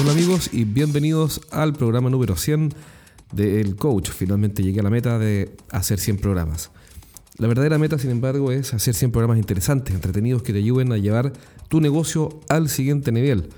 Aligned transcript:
Hola 0.00 0.12
amigos 0.12 0.50
y 0.52 0.62
bienvenidos 0.62 1.40
al 1.50 1.72
programa 1.72 2.08
número 2.08 2.36
100 2.36 2.72
de 3.32 3.74
Coach. 3.76 4.10
Finalmente 4.10 4.62
llegué 4.62 4.78
a 4.78 4.84
la 4.84 4.90
meta 4.90 5.18
de 5.18 5.56
hacer 5.72 5.98
100 5.98 6.18
programas. 6.18 6.70
La 7.36 7.48
verdadera 7.48 7.78
meta, 7.78 7.98
sin 7.98 8.12
embargo, 8.12 8.52
es 8.52 8.74
hacer 8.74 8.94
100 8.94 9.10
programas 9.10 9.38
interesantes, 9.38 9.92
entretenidos, 9.92 10.44
que 10.44 10.52
te 10.52 10.60
ayuden 10.60 10.92
a 10.92 10.98
llevar 10.98 11.32
tu 11.66 11.80
negocio 11.80 12.38
al 12.48 12.68
siguiente 12.68 13.10
nivel. 13.10 13.48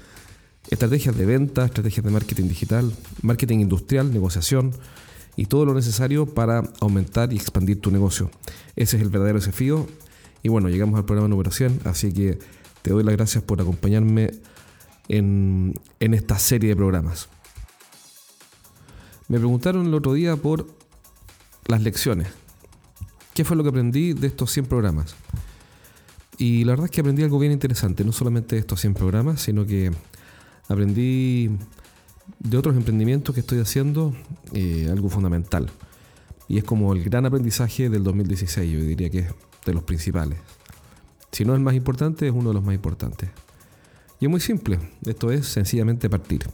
Estrategias 0.71 1.15
de 1.15 1.27
venta, 1.27 1.67
estrategias 1.67 2.07
de 2.07 2.11
marketing 2.11 2.49
digital, 2.49 2.91
marketing 3.21 3.59
industrial, 3.59 4.11
negociación 4.11 4.73
y 5.37 5.45
todo 5.45 5.67
lo 5.67 5.75
necesario 5.75 6.25
para 6.25 6.63
aumentar 6.81 7.35
y 7.35 7.37
expandir 7.37 7.83
tu 7.83 7.91
negocio. 7.91 8.31
Ese 8.77 8.97
es 8.97 9.03
el 9.03 9.11
verdadero 9.11 9.39
desafío. 9.39 9.87
Y 10.43 10.49
bueno, 10.49 10.71
llegamos 10.71 10.99
al 10.99 11.05
programa 11.05 11.29
número 11.29 11.51
100, 11.51 11.83
así 11.85 12.15
que 12.15 12.39
te 12.81 12.93
doy 12.93 13.05
las 13.05 13.15
gracias 13.15 13.45
por 13.45 13.61
acompañarme 13.61 14.31
en, 15.11 15.75
en 15.99 16.15
esta 16.15 16.39
serie 16.39 16.71
de 16.71 16.77
programas. 16.77 17.29
Me 19.29 19.39
preguntaron 19.39 19.87
el 19.87 19.95
otro 19.95 20.15
día 20.15 20.37
por 20.37 20.67
las 21.67 21.83
lecciones. 21.83 22.29
¿Qué 23.35 23.45
fue 23.45 23.57
lo 23.57 23.63
que 23.63 23.71
aprendí 23.71 24.13
de 24.13 24.29
estos 24.29 24.53
100 24.53 24.67
programas? 24.67 25.15
Y 26.39 26.65
la 26.65 26.73
verdad 26.73 26.87
es 26.87 26.91
que 26.93 27.01
aprendí 27.01 27.23
algo 27.23 27.39
bien 27.39 27.53
interesante, 27.53 28.05
no 28.05 28.13
solamente 28.13 28.55
de 28.57 28.61
estos 28.61 28.81
100 28.81 28.95
programas, 28.95 29.43
sino 29.43 29.67
que 29.67 29.91
aprendí 30.69 31.51
de 32.39 32.57
otros 32.57 32.77
emprendimientos 32.77 33.35
que 33.35 33.41
estoy 33.41 33.59
haciendo 33.59 34.15
eh, 34.53 34.89
algo 34.91 35.09
fundamental. 35.09 35.71
Y 36.49 36.59
es 36.59 36.65
como 36.65 36.93
el 36.93 37.03
gran 37.03 37.27
aprendizaje 37.27 37.91
del 37.91 38.05
2016, 38.05 38.73
yo 38.73 38.81
diría 38.81 39.11
que 39.11 39.19
es 39.21 39.27
de 39.67 39.75
los 39.75 39.83
principales. 39.83 40.39
Si 41.33 41.45
no 41.45 41.55
el 41.55 41.61
más 41.61 41.75
importante, 41.75 42.27
es 42.27 42.33
uno 42.33 42.51
de 42.51 42.55
los 42.55 42.65
más 42.65 42.75
importantes. 42.75 43.31
Y 44.21 44.27
es 44.27 44.31
muy 44.31 44.41
simple, 44.41 44.79
esto 45.07 45.33
es 45.33 45.47
sencillamente 45.47 46.11
partir. 46.11 46.45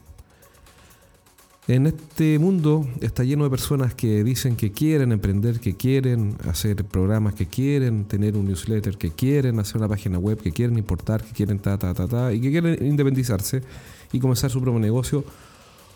En 1.68 1.88
este 1.88 2.38
mundo 2.38 2.86
está 3.00 3.24
lleno 3.24 3.42
de 3.42 3.50
personas 3.50 3.92
que 3.92 4.22
dicen 4.22 4.54
que 4.54 4.70
quieren 4.70 5.10
emprender, 5.10 5.58
que 5.58 5.76
quieren 5.76 6.36
hacer 6.48 6.84
programas, 6.84 7.34
que 7.34 7.46
quieren 7.46 8.04
tener 8.04 8.36
un 8.36 8.46
newsletter, 8.46 8.96
que 8.96 9.10
quieren 9.10 9.58
hacer 9.58 9.78
una 9.78 9.88
página 9.88 10.16
web, 10.16 10.40
que 10.40 10.52
quieren 10.52 10.78
importar, 10.78 11.24
que 11.24 11.32
quieren 11.32 11.58
ta, 11.58 11.76
ta, 11.76 11.92
ta, 11.92 12.06
ta, 12.06 12.32
y 12.32 12.40
que 12.40 12.52
quieren 12.52 12.86
independizarse 12.86 13.62
y 14.12 14.20
comenzar 14.20 14.48
su 14.48 14.60
propio 14.62 14.78
negocio 14.78 15.24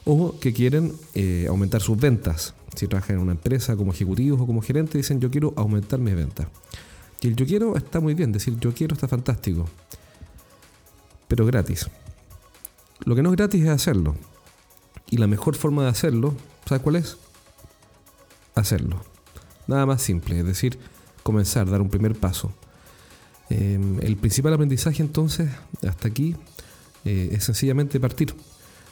o 0.04 0.36
que 0.40 0.52
quieren 0.52 0.92
eh, 1.14 1.46
aumentar 1.48 1.80
sus 1.80 1.96
ventas. 1.96 2.52
Si 2.74 2.88
trabajan 2.88 3.16
en 3.16 3.22
una 3.22 3.32
empresa 3.32 3.76
como 3.76 3.92
ejecutivos 3.92 4.40
o 4.40 4.46
como 4.48 4.62
gerentes, 4.62 4.94
dicen 4.94 5.20
yo 5.20 5.30
quiero 5.30 5.52
aumentar 5.54 6.00
mis 6.00 6.16
ventas. 6.16 6.48
Y 7.20 7.28
el 7.28 7.36
yo 7.36 7.46
quiero 7.46 7.76
está 7.76 8.00
muy 8.00 8.14
bien, 8.14 8.32
decir 8.32 8.58
yo 8.58 8.74
quiero 8.74 8.94
está 8.94 9.06
fantástico, 9.06 9.68
pero 11.30 11.46
gratis. 11.46 11.88
Lo 13.04 13.14
que 13.14 13.22
no 13.22 13.30
es 13.30 13.36
gratis 13.36 13.62
es 13.62 13.68
hacerlo. 13.68 14.16
Y 15.10 15.16
la 15.16 15.28
mejor 15.28 15.54
forma 15.54 15.84
de 15.84 15.88
hacerlo, 15.88 16.34
¿sabes 16.66 16.82
cuál 16.82 16.96
es? 16.96 17.18
Hacerlo. 18.56 19.00
Nada 19.68 19.86
más 19.86 20.02
simple, 20.02 20.40
es 20.40 20.44
decir, 20.44 20.76
comenzar, 21.22 21.70
dar 21.70 21.80
un 21.80 21.88
primer 21.88 22.16
paso. 22.16 22.52
Em, 23.48 24.00
el 24.00 24.16
principal 24.16 24.54
aprendizaje 24.54 25.04
entonces, 25.04 25.48
hasta 25.86 26.08
aquí, 26.08 26.34
eh, 27.04 27.30
es 27.30 27.44
sencillamente 27.44 28.00
partir. 28.00 28.34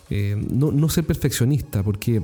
Em, 0.08 0.46
no, 0.48 0.70
no 0.70 0.88
ser 0.88 1.04
perfeccionista, 1.04 1.82
porque 1.82 2.22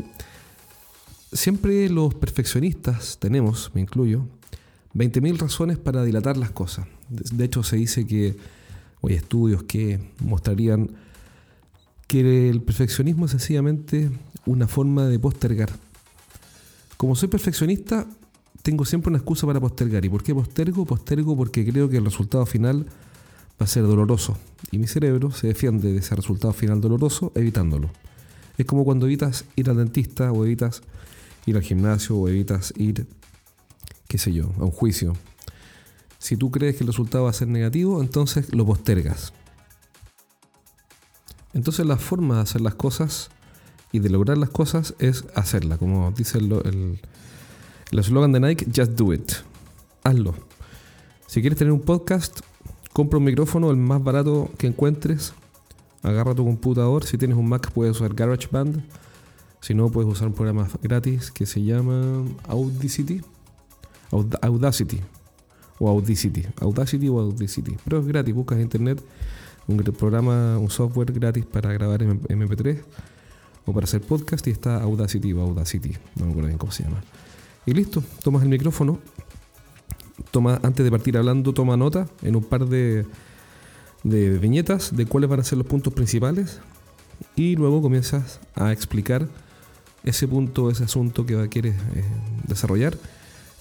siempre 1.32 1.88
los 1.88 2.14
perfeccionistas 2.14 3.18
tenemos, 3.18 3.72
me 3.74 3.80
incluyo, 3.80 4.28
20.000 4.94 5.38
razones 5.38 5.76
para 5.76 6.04
dilatar 6.04 6.36
las 6.36 6.52
cosas. 6.52 6.86
De 7.08 7.44
hecho, 7.46 7.64
se 7.64 7.74
dice 7.74 8.06
que 8.06 8.36
hay 9.08 9.14
estudios 9.14 9.62
que 9.64 10.00
mostrarían 10.20 10.90
que 12.06 12.50
el 12.50 12.62
perfeccionismo 12.62 13.26
es 13.26 13.32
sencillamente 13.32 14.10
una 14.46 14.68
forma 14.68 15.06
de 15.06 15.18
postergar. 15.18 15.70
Como 16.96 17.16
soy 17.16 17.28
perfeccionista, 17.28 18.06
tengo 18.62 18.84
siempre 18.84 19.10
una 19.10 19.18
excusa 19.18 19.46
para 19.46 19.60
postergar. 19.60 20.04
¿Y 20.04 20.08
por 20.08 20.22
qué 20.22 20.34
postergo? 20.34 20.84
Postergo 20.84 21.36
porque 21.36 21.64
creo 21.64 21.88
que 21.88 21.98
el 21.98 22.04
resultado 22.04 22.46
final 22.46 22.86
va 23.60 23.64
a 23.64 23.66
ser 23.66 23.82
doloroso. 23.82 24.36
Y 24.70 24.78
mi 24.78 24.86
cerebro 24.86 25.30
se 25.30 25.48
defiende 25.48 25.92
de 25.92 25.98
ese 25.98 26.14
resultado 26.14 26.52
final 26.52 26.80
doloroso 26.80 27.32
evitándolo. 27.34 27.90
Es 28.56 28.66
como 28.66 28.84
cuando 28.84 29.06
evitas 29.06 29.44
ir 29.56 29.68
al 29.68 29.76
dentista 29.76 30.32
o 30.32 30.44
evitas 30.44 30.82
ir 31.46 31.56
al 31.56 31.62
gimnasio 31.62 32.16
o 32.16 32.28
evitas 32.28 32.72
ir, 32.76 33.06
qué 34.08 34.18
sé 34.18 34.32
yo, 34.32 34.52
a 34.58 34.64
un 34.64 34.70
juicio. 34.70 35.14
Si 36.24 36.38
tú 36.38 36.50
crees 36.50 36.76
que 36.76 36.84
el 36.84 36.86
resultado 36.86 37.24
va 37.24 37.30
a 37.30 37.34
ser 37.34 37.48
negativo, 37.48 38.00
entonces 38.00 38.54
lo 38.54 38.64
postergas. 38.64 39.34
Entonces 41.52 41.84
la 41.84 41.98
forma 41.98 42.36
de 42.36 42.40
hacer 42.40 42.62
las 42.62 42.74
cosas 42.74 43.28
y 43.92 43.98
de 43.98 44.08
lograr 44.08 44.38
las 44.38 44.48
cosas 44.48 44.94
es 45.00 45.26
hacerla. 45.34 45.76
Como 45.76 46.10
dice 46.12 46.38
el 46.38 46.98
eslogan 47.90 48.32
de 48.32 48.40
Nike, 48.40 48.64
just 48.74 48.92
do 48.92 49.12
it. 49.12 49.32
Hazlo. 50.02 50.34
Si 51.26 51.42
quieres 51.42 51.58
tener 51.58 51.72
un 51.72 51.82
podcast, 51.82 52.40
compra 52.94 53.18
un 53.18 53.24
micrófono, 53.24 53.70
el 53.70 53.76
más 53.76 54.02
barato 54.02 54.50
que 54.56 54.66
encuentres. 54.66 55.34
Agarra 56.02 56.34
tu 56.34 56.46
computador. 56.46 57.04
Si 57.04 57.18
tienes 57.18 57.36
un 57.36 57.50
Mac, 57.50 57.70
puedes 57.70 57.96
usar 57.96 58.14
GarageBand. 58.14 58.82
Si 59.60 59.74
no, 59.74 59.90
puedes 59.90 60.10
usar 60.10 60.28
un 60.28 60.34
programa 60.34 60.70
gratis 60.80 61.30
que 61.30 61.44
se 61.44 61.62
llama 61.62 62.24
Audacity. 62.48 63.20
Audacity. 64.10 65.02
O 65.78 65.88
Audacity. 65.88 66.44
Audacity 66.60 67.08
o 67.08 67.20
Audacity. 67.20 67.76
Pero 67.84 68.00
es 68.00 68.06
gratis. 68.06 68.34
Buscas 68.34 68.56
en 68.56 68.62
internet 68.62 69.02
un 69.66 69.78
programa, 69.78 70.58
un 70.58 70.70
software 70.70 71.12
gratis 71.12 71.44
para 71.46 71.72
grabar 71.72 72.02
MP3 72.02 72.82
o 73.66 73.72
para 73.72 73.84
hacer 73.84 74.02
podcast 74.02 74.46
y 74.46 74.50
está 74.50 74.82
Audacity 74.82 75.32
o 75.32 75.40
Audacity, 75.40 75.96
no 76.16 76.26
me 76.26 76.30
acuerdo 76.32 76.48
bien 76.48 76.58
cómo 76.58 76.72
se 76.72 76.82
llama. 76.82 77.02
Y 77.66 77.72
listo, 77.72 78.02
tomas 78.22 78.42
el 78.42 78.50
micrófono, 78.50 78.98
toma, 80.30 80.60
antes 80.62 80.84
de 80.84 80.90
partir 80.90 81.16
hablando, 81.16 81.54
toma 81.54 81.76
nota 81.76 82.06
en 82.22 82.36
un 82.36 82.44
par 82.44 82.66
de, 82.66 83.06
de 84.02 84.38
viñetas 84.38 84.94
de 84.94 85.06
cuáles 85.06 85.30
van 85.30 85.40
a 85.40 85.44
ser 85.44 85.56
los 85.56 85.66
puntos 85.66 85.94
principales 85.94 86.60
y 87.36 87.56
luego 87.56 87.80
comienzas 87.80 88.40
a 88.54 88.70
explicar 88.72 89.28
ese 90.02 90.28
punto, 90.28 90.70
ese 90.70 90.84
asunto 90.84 91.24
que 91.24 91.48
quieres 91.48 91.74
eh, 91.94 92.04
desarrollar, 92.46 92.98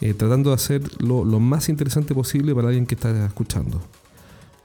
eh, 0.04 0.14
tratando 0.14 0.50
de 0.50 0.56
hacerlo 0.56 1.24
lo 1.24 1.40
más 1.40 1.70
interesante 1.70 2.14
posible 2.14 2.54
para 2.54 2.68
alguien 2.68 2.86
que 2.86 2.96
está 2.96 3.26
escuchando. 3.26 3.82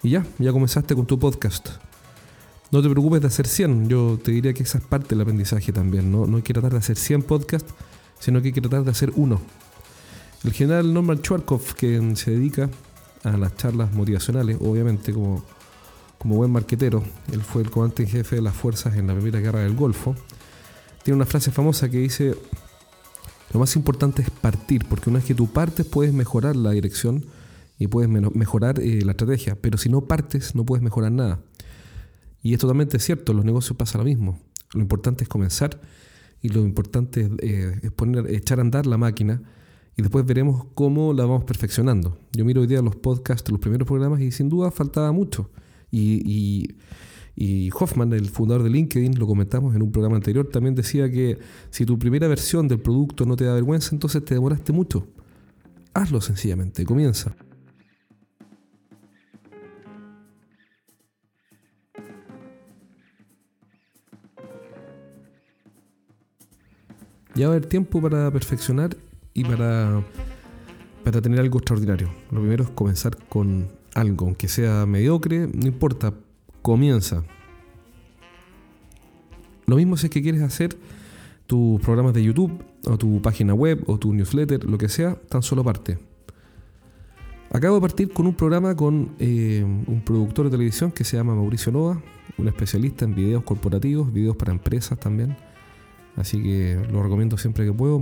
Y 0.03 0.11
ya, 0.11 0.27
ya 0.41 0.51
comenzaste 0.51 0.97
con 0.97 1.07
tu 1.07 1.17
podcast. 1.17 1.69
No 2.73 2.83
te 2.83 2.91
preocupes 2.91 3.21
de 3.21 3.29
hacer 3.29 3.47
100. 3.47 3.89
Yo 3.89 4.19
te 4.21 4.33
diría 4.33 4.53
que 4.53 4.65
esa 4.65 4.79
es 4.79 4.85
parte 4.85 5.11
del 5.11 5.21
aprendizaje 5.21 5.73
también. 5.73 6.11
No, 6.11 6.27
no 6.27 6.39
hay 6.39 6.43
que 6.43 6.53
tratar 6.53 6.73
de 6.73 6.79
hacer 6.79 6.97
100 6.97 7.23
podcasts, 7.23 7.73
sino 8.19 8.43
que 8.43 8.49
hay 8.49 8.53
que 8.53 8.61
tratar 8.61 8.83
de 8.83 8.91
hacer 8.91 9.13
uno. 9.15 9.41
El 10.43 10.53
general 10.55 10.93
Norman 10.93 11.19
Schwarzkopf, 11.19 11.75
que 11.75 12.17
se 12.17 12.33
dedica 12.33 12.69
a 13.23 13.37
las 13.37 13.57
charlas 13.57 13.93
motivacionales, 13.93 14.57
obviamente 14.61 15.13
como, 15.13 15.45
como 16.19 16.35
buen 16.35 16.51
marquetero, 16.51 17.05
él 17.31 17.43
fue 17.43 17.63
el 17.63 17.71
comandante 17.71 18.03
en 18.03 18.09
jefe 18.09 18.35
de 18.35 18.43
las 18.43 18.57
fuerzas 18.57 18.97
en 18.97 19.07
la 19.07 19.15
primera 19.15 19.39
guerra 19.39 19.61
del 19.61 19.77
Golfo, 19.77 20.17
tiene 21.05 21.15
una 21.15 21.27
frase 21.27 21.53
famosa 21.53 21.89
que 21.89 21.99
dice, 21.99 22.35
lo 23.53 23.61
más 23.61 23.75
importante 23.77 24.23
es 24.23 24.31
partir, 24.31 24.85
porque 24.89 25.11
una 25.11 25.19
vez 25.19 25.27
que 25.27 25.35
tú 25.35 25.47
partes 25.47 25.87
puedes 25.87 26.13
mejorar 26.13 26.57
la 26.57 26.73
dirección 26.73 27.25
y 27.79 27.87
puedes 27.87 28.11
mejorar 28.11 28.81
eh, 28.81 29.03
la 29.03 29.13
estrategia, 29.13 29.57
pero 29.61 29.79
si 29.79 29.89
no 29.89 30.03
partes 30.03 30.55
no 30.55 30.65
puedes 30.65 30.83
mejorar 30.83 31.13
nada. 31.13 31.41
Y 32.43 32.55
es 32.55 32.61
totalmente 32.61 32.99
cierto, 32.99 33.33
los 33.33 33.45
negocios 33.45 33.77
pasa 33.77 33.99
lo 33.99 34.05
mismo. 34.05 34.39
Lo 34.75 34.81
importante 34.81 35.25
es 35.25 35.29
comenzar 35.29 35.81
y 36.43 36.51
lo 36.51 36.61
importante 36.61 37.23
es, 37.23 37.31
eh, 37.39 37.91
poner, 37.91 38.31
echar 38.31 38.59
a 38.59 38.63
andar 38.63 38.87
la 38.87 38.99
máquina 38.99 39.43
y 39.97 40.03
después 40.03 40.25
veremos 40.27 40.67
cómo 40.75 41.13
la 41.13 41.25
vamos 41.25 41.45
perfeccionando. 41.45 42.19
Yo 42.33 42.45
miro 42.45 42.61
hoy 42.61 42.67
día 42.67 42.83
los 42.83 42.97
podcasts, 42.97 43.51
los 43.51 43.61
primeros 43.61 43.87
programas 43.87 44.21
y 44.21 44.31
sin 44.31 44.49
duda 44.49 44.71
faltaba 44.71 45.11
mucho. 45.13 45.51
Y, 45.91 46.23
y 46.25 46.77
Hoffman, 47.73 48.13
el 48.13 48.29
fundador 48.31 48.65
de 48.65 48.71
LinkedIn, 48.71 49.19
lo 49.19 49.27
comentamos 49.27 49.77
en 49.77 49.83
un 49.83 49.93
programa 49.93 50.17
anterior, 50.17 50.49
también 50.49 50.75
decía 50.75 51.09
que 51.11 51.39
si 51.71 51.87
tu 51.87 51.99
primera 51.99 52.27
versión 52.27 52.67
del 52.67 52.81
producto 52.81 53.25
no 53.27 53.37
te 53.37 53.45
da 53.45 53.55
vergüenza, 53.55 53.91
entonces 53.93 54.25
te 54.25 54.35
demoraste 54.35 54.73
mucho. 54.73 55.07
Hazlo 55.95 56.21
sencillamente, 56.21 56.85
comienza. 56.85 57.37
Ya 67.37 67.47
va 67.47 67.55
a 67.55 67.57
haber 67.57 67.69
tiempo 67.69 68.01
para 68.03 68.33
perfeccionar 68.33 68.97
y 69.33 69.45
para, 69.45 70.03
para 71.05 71.23
tener 71.23 71.39
algo 71.39 71.59
extraordinario. 71.59 72.11
Lo 72.33 72.41
primero 72.41 72.65
es 72.65 72.71
comenzar 72.71 73.17
con 73.29 73.69
algo, 73.95 74.27
aunque 74.27 74.49
sea 74.49 74.87
mediocre, 74.87 75.47
no 75.47 75.69
importa, 75.69 76.13
comienza. 76.63 77.25
Lo 79.67 79.77
mismo 79.77 79.97
si 79.97 80.07
es 80.07 80.11
que 80.11 80.23
quieres 80.23 80.43
hacer 80.43 80.77
tus 81.47 81.81
programas 81.81 82.15
de 82.15 82.23
YouTube, 82.23 82.63
o 82.87 82.97
tu 82.97 83.21
página 83.23 83.55
web, 83.55 83.83
o 83.87 83.99
tu 83.99 84.13
newsletter, 84.13 84.65
lo 84.65 84.79
que 84.79 84.89
sea, 84.89 85.17
tan 85.29 85.43
solo 85.43 85.65
parte. 85.65 85.99
Acabo 87.51 87.77
de 87.77 87.81
partir 87.81 88.13
con 88.13 88.27
un 88.27 88.35
programa 88.35 88.77
con 88.77 89.15
eh, 89.19 89.65
un 89.65 90.03
productor 90.05 90.45
de 90.47 90.51
televisión 90.51 90.93
que 90.93 91.05
se 91.05 91.17
llama 91.17 91.35
Mauricio 91.35 91.73
Nova, 91.73 92.03
un 92.37 92.49
especialista 92.49 93.07
en 93.07 93.15
videos 93.15 93.43
corporativos, 93.43 94.13
videos 94.13 94.37
para 94.37 94.53
empresas 94.53 95.01
también. 95.01 95.35
Así 96.17 96.43
que 96.43 96.79
lo 96.91 97.03
recomiendo 97.03 97.39
siempre 97.39 97.65
que 97.65 97.73
puedo. 97.73 97.99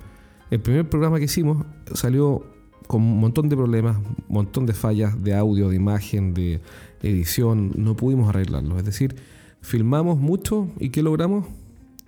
el 0.50 0.60
primer 0.60 0.88
programa 0.88 1.18
que 1.18 1.24
hicimos 1.24 1.66
salió 1.94 2.44
con 2.86 3.02
un 3.02 3.20
montón 3.20 3.48
de 3.48 3.56
problemas, 3.56 3.96
un 3.96 4.24
montón 4.28 4.66
de 4.66 4.72
fallas 4.72 5.22
de 5.22 5.34
audio, 5.34 5.68
de 5.68 5.76
imagen, 5.76 6.34
de 6.34 6.60
edición. 7.02 7.72
No 7.76 7.94
pudimos 7.96 8.28
arreglarlo. 8.28 8.78
Es 8.78 8.84
decir, 8.84 9.16
filmamos 9.60 10.18
mucho 10.18 10.68
y 10.78 10.90
¿qué 10.90 11.02
logramos? 11.02 11.46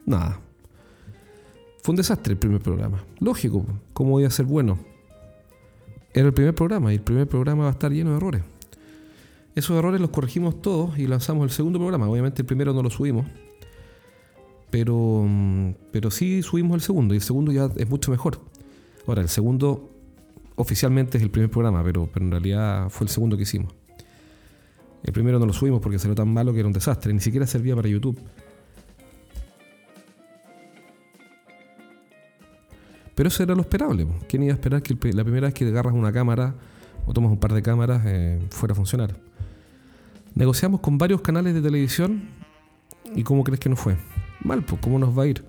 Nada. 0.07 0.41
Fue 1.83 1.93
un 1.93 1.97
desastre 1.97 2.33
el 2.33 2.39
primer 2.39 2.61
programa. 2.61 3.05
Lógico, 3.21 3.65
¿cómo 3.93 4.11
voy 4.11 4.25
a 4.25 4.31
ser 4.31 4.47
bueno? 4.47 4.79
Era 6.13 6.27
el 6.27 6.35
primer 6.35 6.55
programa 6.55 6.93
y 6.93 6.97
el 6.97 7.03
primer 7.03 7.29
programa 7.29 7.65
va 7.65 7.69
a 7.71 7.73
estar 7.73 7.93
lleno 7.93 8.11
de 8.11 8.17
errores. 8.17 8.43
Esos 9.55 9.77
errores 9.79 10.01
los 10.01 10.11
corregimos 10.11 10.63
todos 10.63 10.99
y 10.99 11.07
lanzamos 11.07 11.45
el 11.45 11.51
segundo 11.51 11.79
programa. 11.79 12.09
Obviamente 12.09 12.43
el 12.43 12.47
primero 12.47 12.73
no 12.73 12.83
lo 12.83 12.91
subimos 12.91 13.27
pero, 14.71 15.25
mm, 15.27 15.73
pero 15.91 16.11
sí 16.11 16.43
subimos 16.43 16.77
el 16.77 16.81
segundo 16.81 17.15
y 17.15 17.19
el 17.19 17.23
segundo 17.23 17.53
ya 17.53 17.69
es 17.77 17.89
mucho 17.89 18.11
mejor. 18.11 18.41
Ahora, 19.07 19.23
el 19.23 19.29
segundo 19.29 19.91
oficialmente 20.55 21.19
es 21.19 21.23
el 21.25 21.31
primer 21.31 21.51
programa, 21.51 21.83
pero, 21.83 22.09
pero 22.13 22.25
en 22.25 22.31
realidad 22.31 22.89
fue 22.91 23.07
el 23.07 23.11
segundo 23.11 23.37
que 23.37 23.43
hicimos. 23.43 23.75
El 25.03 25.13
primero 25.13 25.39
no 25.39 25.47
lo 25.47 25.53
subimos 25.53 25.81
porque 25.81 25.99
salió 25.99 26.15
tan 26.15 26.33
malo 26.33 26.53
que 26.53 26.61
era 26.61 26.69
un 26.69 26.73
desastre, 26.73 27.13
ni 27.13 27.21
siquiera 27.21 27.47
servía 27.47 27.75
para 27.75 27.89
YouTube. 27.89 28.19
Pero 33.15 33.29
eso 33.29 33.43
era 33.43 33.55
lo 33.55 33.61
esperable. 33.61 34.07
¿Quién 34.29 34.43
iba 34.43 34.53
a 34.53 34.55
esperar 34.55 34.83
que 34.83 34.95
la 35.13 35.25
primera 35.25 35.47
vez 35.47 35.55
que 35.55 35.67
agarras 35.67 35.95
una 35.95 36.13
cámara 36.13 36.55
o 37.07 37.13
tomas 37.13 37.31
un 37.31 37.39
par 37.39 37.53
de 37.53 37.63
cámaras 37.63 38.03
eh, 38.07 38.41
fuera 38.51 38.73
a 38.73 38.77
funcionar? 38.77 39.17
Negociamos 40.35 40.81
con 40.81 40.97
varios 40.97 41.21
canales 41.21 41.55
de 41.55 41.61
televisión 41.61 42.23
y 43.15 43.23
¿cómo 43.23 43.45
crees 43.45 43.61
que 43.61 43.69
no 43.69 43.77
fue? 43.77 43.97
Mal, 44.43 44.63
pues, 44.63 44.81
¿cómo 44.81 44.99
nos 44.99 45.17
va 45.19 45.25
a 45.25 45.27
ir? 45.27 45.45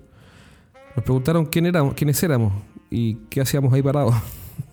Nos 0.96 1.04
preguntaron 1.04 1.46
quién 1.46 1.66
éramos, 1.66 1.94
quiénes 1.94 2.22
éramos 2.22 2.52
y 2.90 3.14
qué 3.30 3.40
hacíamos 3.40 3.72
ahí 3.72 3.82
parados. 3.82 4.14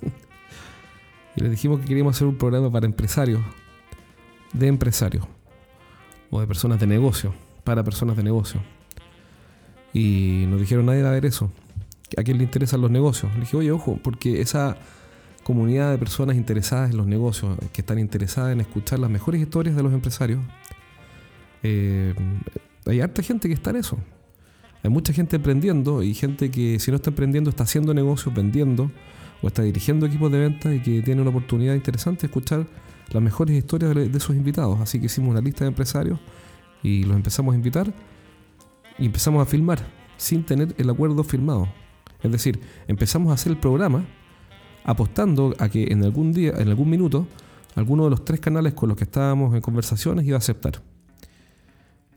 y 1.36 1.42
les 1.42 1.52
dijimos 1.52 1.80
que 1.80 1.86
queríamos 1.86 2.16
hacer 2.16 2.28
un 2.28 2.38
programa 2.38 2.72
para 2.72 2.86
empresarios, 2.86 3.42
de 4.52 4.68
empresarios, 4.68 5.26
o 6.30 6.42
de 6.42 6.48
personas 6.48 6.80
de 6.80 6.88
negocio, 6.88 7.34
para 7.64 7.84
personas 7.84 8.18
de 8.18 8.24
negocio. 8.24 8.62
Y 9.94 10.46
nos 10.50 10.60
dijeron, 10.60 10.86
nadie 10.86 11.04
va 11.04 11.10
a 11.10 11.14
ver 11.14 11.26
eso. 11.26 11.52
¿A 12.18 12.24
quién 12.24 12.38
le 12.38 12.44
interesan 12.44 12.82
los 12.82 12.92
negocios? 12.92 13.34
Le 13.34 13.42
dije, 13.42 13.58
oye, 13.58 13.72
ojo, 13.72 14.00
porque 14.04 14.42
esa 14.42 14.78
comunidad 15.44 15.92
de 15.92 15.98
personas 15.98 16.36
interesadas 16.36 16.92
en 16.92 16.98
los 16.98 17.08
negocios, 17.08 17.58
que 17.74 17.82
están 17.82 18.00
interesadas 18.00 18.54
en 18.54 18.62
escuchar 18.62 19.00
las 19.00 19.10
mejores 19.10 19.42
historias 19.42 19.76
de 19.76 19.84
los 19.84 19.94
empresarios, 19.94 20.42
eh, 21.64 22.14
hay 22.86 23.02
harta 23.02 23.22
gente 23.22 23.48
que 23.48 23.54
está 23.54 23.70
en 23.72 23.78
eso. 23.78 23.98
Hay 24.84 24.90
mucha 24.90 25.12
gente 25.12 25.36
emprendiendo 25.36 26.04
y 26.04 26.14
gente 26.14 26.52
que 26.52 26.80
si 26.80 26.92
no 26.92 26.96
está 26.96 27.10
emprendiendo 27.10 27.50
está 27.50 27.64
haciendo 27.64 27.94
negocios, 27.94 28.34
vendiendo 28.34 28.92
o 29.42 29.48
está 29.48 29.62
dirigiendo 29.62 30.06
equipos 30.06 30.32
de 30.32 30.40
venta 30.40 30.74
y 30.74 30.80
que 30.80 31.02
tiene 31.02 31.22
una 31.22 31.32
oportunidad 31.32 31.76
interesante 31.76 32.22
de 32.22 32.28
escuchar 32.28 32.66
las 33.12 33.22
mejores 33.24 33.58
historias 33.58 33.94
de, 33.94 34.06
esos 34.16 34.36
invitados. 34.36 34.80
Así 34.80 35.00
que 35.00 35.08
hicimos 35.08 35.32
una 35.32 35.42
lista 35.42 35.64
de 35.64 35.70
empresarios 35.70 36.20
y 36.82 37.04
los 37.04 37.16
empezamos 37.16 37.54
a 37.54 37.58
invitar 37.58 37.94
y 38.98 39.06
empezamos 39.06 39.42
a 39.42 39.46
filmar 39.46 39.80
sin 40.18 40.44
tener 40.44 40.74
el 40.78 40.90
acuerdo 40.90 41.24
firmado. 41.24 41.68
Es 42.22 42.32
decir, 42.32 42.60
empezamos 42.88 43.32
a 43.32 43.34
hacer 43.34 43.52
el 43.52 43.58
programa 43.58 44.06
apostando 44.84 45.54
a 45.60 45.70
que 45.70 45.92
en 45.92 46.04
algún 46.04 46.34
día, 46.34 46.54
en 46.58 46.68
algún 46.68 46.90
minuto, 46.90 47.28
alguno 47.76 48.06
de 48.06 48.10
los 48.10 48.26
tres 48.26 48.40
canales 48.40 48.74
con 48.74 48.90
los 48.90 48.98
que 48.98 49.04
estábamos 49.04 49.54
en 49.56 49.62
conversaciones 49.62 50.26
iba 50.26 50.36
a 50.36 50.40
aceptar. 50.40 50.82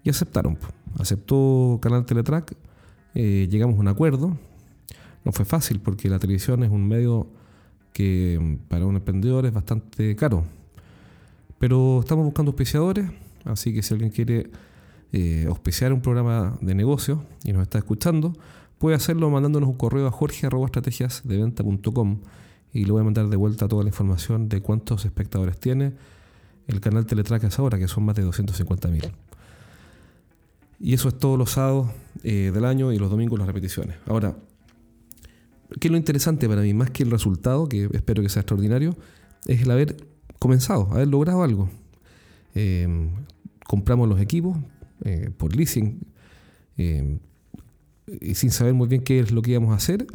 Y 0.02 0.10
aceptaron. 0.10 0.58
Aceptó 0.98 1.78
Canal 1.80 2.04
Teletrack, 2.04 2.54
eh, 3.14 3.46
llegamos 3.50 3.76
a 3.76 3.80
un 3.80 3.88
acuerdo. 3.88 4.36
No 5.24 5.32
fue 5.32 5.44
fácil 5.44 5.80
porque 5.80 6.08
la 6.08 6.18
televisión 6.18 6.64
es 6.64 6.70
un 6.70 6.86
medio 6.86 7.28
que 7.92 8.38
mm, 8.40 8.68
para 8.68 8.86
un 8.86 8.96
emprendedor 8.96 9.46
es 9.46 9.52
bastante 9.52 10.16
caro. 10.16 10.44
Pero 11.58 12.00
estamos 12.00 12.24
buscando 12.24 12.50
auspiciadores, 12.50 13.08
así 13.44 13.72
que 13.72 13.82
si 13.82 13.94
alguien 13.94 14.10
quiere 14.10 14.50
eh, 15.12 15.44
auspiciar 15.46 15.92
un 15.92 16.00
programa 16.00 16.58
de 16.60 16.74
negocio 16.74 17.22
y 17.44 17.52
nos 17.52 17.62
está 17.62 17.78
escuchando, 17.78 18.32
puede 18.82 18.96
hacerlo 18.96 19.30
mandándonos 19.30 19.68
un 19.68 19.76
correo 19.76 20.08
a 20.08 20.10
jorge.estrategiasdeventa.com 20.10 22.18
y 22.72 22.84
le 22.84 22.90
voy 22.90 23.02
a 23.02 23.04
mandar 23.04 23.28
de 23.28 23.36
vuelta 23.36 23.68
toda 23.68 23.84
la 23.84 23.90
información 23.90 24.48
de 24.48 24.60
cuántos 24.60 25.04
espectadores 25.04 25.60
tiene 25.60 25.92
el 26.66 26.80
canal 26.80 27.06
Teletrack 27.06 27.44
es 27.44 27.60
ahora, 27.60 27.78
que 27.78 27.86
son 27.86 28.04
más 28.04 28.16
de 28.16 28.24
250.000. 28.24 29.12
Y 30.80 30.94
eso 30.94 31.10
es 31.10 31.16
todos 31.16 31.38
los 31.38 31.52
sábados 31.52 31.92
eh, 32.24 32.50
del 32.52 32.64
año 32.64 32.92
y 32.92 32.98
los 32.98 33.08
domingos 33.08 33.38
las 33.38 33.46
repeticiones. 33.46 33.98
Ahora, 34.04 34.36
¿qué 35.78 35.86
es 35.86 35.92
lo 35.92 35.96
interesante 35.96 36.48
para 36.48 36.62
mí? 36.62 36.74
Más 36.74 36.90
que 36.90 37.04
el 37.04 37.12
resultado, 37.12 37.68
que 37.68 37.88
espero 37.92 38.20
que 38.20 38.30
sea 38.30 38.40
extraordinario, 38.40 38.96
es 39.46 39.62
el 39.62 39.70
haber 39.70 40.08
comenzado, 40.40 40.88
haber 40.90 41.06
logrado 41.06 41.44
algo. 41.44 41.70
Eh, 42.56 42.88
compramos 43.64 44.08
los 44.08 44.20
equipos 44.20 44.58
eh, 45.04 45.30
por 45.36 45.54
leasing 45.54 46.00
y 48.06 48.34
sin 48.34 48.50
saber 48.50 48.74
muy 48.74 48.88
bien 48.88 49.02
qué 49.02 49.20
es 49.20 49.32
lo 49.32 49.42
que 49.42 49.52
íbamos 49.52 49.72
a 49.72 49.76
hacer, 49.76 50.06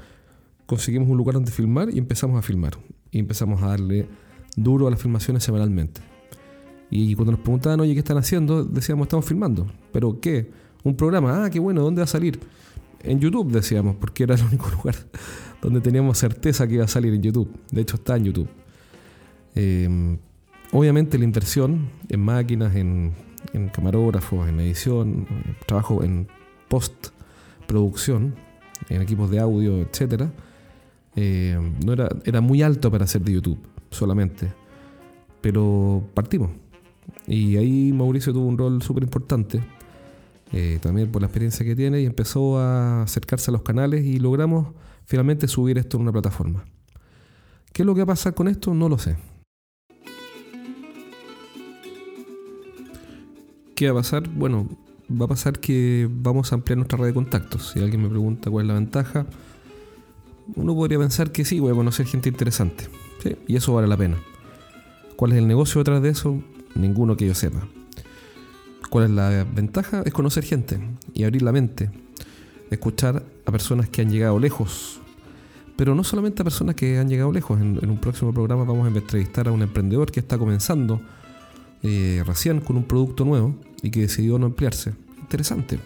conseguimos 0.66 1.10
un 1.10 1.18
lugar 1.18 1.36
donde 1.36 1.52
filmar 1.52 1.90
y 1.94 1.98
empezamos 1.98 2.38
a 2.38 2.42
filmar. 2.42 2.78
Y 3.12 3.20
empezamos 3.20 3.62
a 3.64 3.68
darle 3.68 4.08
duro 4.56 4.88
a 4.88 4.92
las 4.92 5.02
filmaciones 5.02 5.44
semanalmente. 5.44 6.02
Y 6.90 7.16
cuando 7.16 7.32
nos 7.34 7.42
preguntaban, 7.42 7.80
oye, 7.80 7.94
¿qué 7.94 8.00
están 8.00 8.18
haciendo? 8.18 8.64
Decíamos, 8.64 9.06
estamos 9.06 9.26
filmando. 9.26 9.68
¿Pero 9.92 10.20
qué? 10.20 10.50
Un 10.84 10.96
programa. 10.96 11.46
Ah, 11.46 11.50
qué 11.50 11.60
bueno, 11.60 11.82
¿dónde 11.82 12.00
va 12.00 12.06
a 12.06 12.08
salir? 12.08 12.40
En 13.04 13.20
YouTube, 13.20 13.52
decíamos, 13.52 13.96
porque 13.96 14.24
era 14.24 14.36
el 14.36 14.44
único 14.48 14.70
lugar 14.70 14.96
donde 15.62 15.82
teníamos 15.82 16.18
certeza 16.18 16.68
que 16.68 16.76
iba 16.76 16.86
a 16.86 16.88
salir 16.88 17.14
en 17.14 17.22
YouTube. 17.22 17.50
De 17.72 17.82
hecho, 17.82 17.96
está 17.96 18.16
en 18.16 18.26
YouTube. 18.26 18.50
Em, 19.56 20.18
obviamente 20.72 21.18
la 21.18 21.24
inversión 21.24 21.90
en 22.10 22.20
máquinas, 22.22 22.76
en, 22.76 23.14
camarógrafos, 23.74 24.48
en 24.48 24.60
edición, 24.60 25.28
trabajo 25.66 26.04
en 26.04 26.28
postproducción, 27.68 28.36
en 28.90 29.02
equipos 29.02 29.30
de 29.30 29.40
audio, 29.40 29.82
etcétera, 29.82 30.32
em, 31.16 31.74
no 31.86 31.94
era, 31.94 32.10
era 32.24 32.42
muy 32.42 32.62
alto 32.62 32.90
para 32.90 33.04
hacer 33.04 33.22
de 33.22 33.34
YouTube 33.34 33.60
solamente. 33.92 34.54
Pero 35.42 36.04
partimos. 36.14 36.52
Y 37.28 37.58
ahí 37.58 37.92
Mauricio 37.94 38.34
tuvo 38.34 38.48
un 38.48 38.58
rol 38.58 38.82
súper 38.82 39.04
importante, 39.04 39.62
eh, 40.54 40.80
también 40.82 41.12
por 41.12 41.22
la 41.22 41.28
experiencia 41.28 41.66
que 41.66 41.76
tiene, 41.76 42.02
y 42.02 42.06
empezó 42.06 42.58
a 42.58 43.04
acercarse 43.04 43.52
a 43.52 43.54
los 43.54 43.62
canales 43.62 44.06
y 44.06 44.20
logramos 44.20 44.70
finalmente 45.06 45.48
subir 45.48 45.78
esto 45.78 45.98
en 45.98 46.04
una 46.04 46.12
plataforma. 46.12 46.66
¿Qué 47.74 47.84
es 47.84 47.86
lo 47.86 47.94
que 47.94 48.00
va 48.00 48.14
a 48.14 48.16
pasar 48.16 48.34
con 48.34 48.48
esto? 48.48 48.74
No 48.74 48.90
lo 48.90 48.98
sé. 48.98 49.18
¿Qué 53.76 53.92
va 53.92 54.00
a 54.00 54.02
pasar? 54.02 54.28
Bueno, 54.28 54.68
va 55.10 55.26
a 55.26 55.28
pasar 55.28 55.60
que 55.60 56.10
vamos 56.12 56.52
a 56.52 56.56
ampliar 56.56 56.78
nuestra 56.78 56.98
red 56.98 57.08
de 57.08 57.14
contactos. 57.14 57.72
Si 57.72 57.80
alguien 57.80 58.04
me 58.04 58.10
pregunta 58.10 58.50
cuál 58.50 58.66
es 58.66 58.68
la 58.68 58.74
ventaja, 58.74 59.26
uno 60.56 60.76
podría 60.76 61.00
pensar 61.00 61.32
que 61.32 61.46
sí, 61.46 61.60
voy 61.60 61.72
a 61.72 61.76
conocer 61.76 62.06
gente 62.06 62.30
interesante. 62.30 62.86
Y 63.48 63.56
eso 63.56 63.74
vale 63.74 63.88
la 63.88 63.98
pena. 63.98 64.18
¿Cuál 65.16 65.34
es 65.34 65.40
el 65.40 65.48
negocio 65.48 65.80
detrás 65.80 66.02
de 66.02 66.10
eso? 66.10 66.42
ninguno 66.78 67.18
que 67.18 67.28
yo 67.28 67.36
sepa. 67.36 67.68
¿Cuál 68.90 69.06
es 69.06 69.12
la 69.12 69.44
ventaja? 69.44 70.02
Es 70.06 70.14
conocer 70.14 70.44
gente 70.44 70.80
y 71.14 71.24
abrir 71.24 71.42
la 71.42 71.52
mente, 71.52 71.90
escuchar 72.70 73.24
a 73.46 73.52
personas 73.52 73.90
que 73.90 74.02
han 74.02 74.10
llegado 74.10 74.40
lejos, 74.40 75.02
pero 75.76 75.94
no 75.94 76.04
solamente 76.04 76.42
a 76.42 76.46
personas 76.46 76.76
que 76.76 76.98
han 76.98 77.10
llegado 77.10 77.32
lejos. 77.32 77.60
En, 77.60 77.90
un 77.90 78.00
próximo 78.00 78.34
programa 78.34 78.64
vamos 78.64 78.86
a 78.88 78.98
entrevistar 78.98 79.48
a 79.48 79.52
un 79.52 79.62
emprendedor 79.62 80.12
que 80.12 80.20
está 80.20 80.38
comenzando 80.38 81.02
eh, 81.84 82.24
recién 82.26 82.62
con 82.62 82.78
un 82.78 82.84
producto 82.84 83.26
nuevo 83.26 83.56
y 83.82 83.92
que 83.92 84.02
decidió 84.02 84.40
no 84.40 84.48
emplearse. 84.48 84.94
Interesante. 85.20 85.80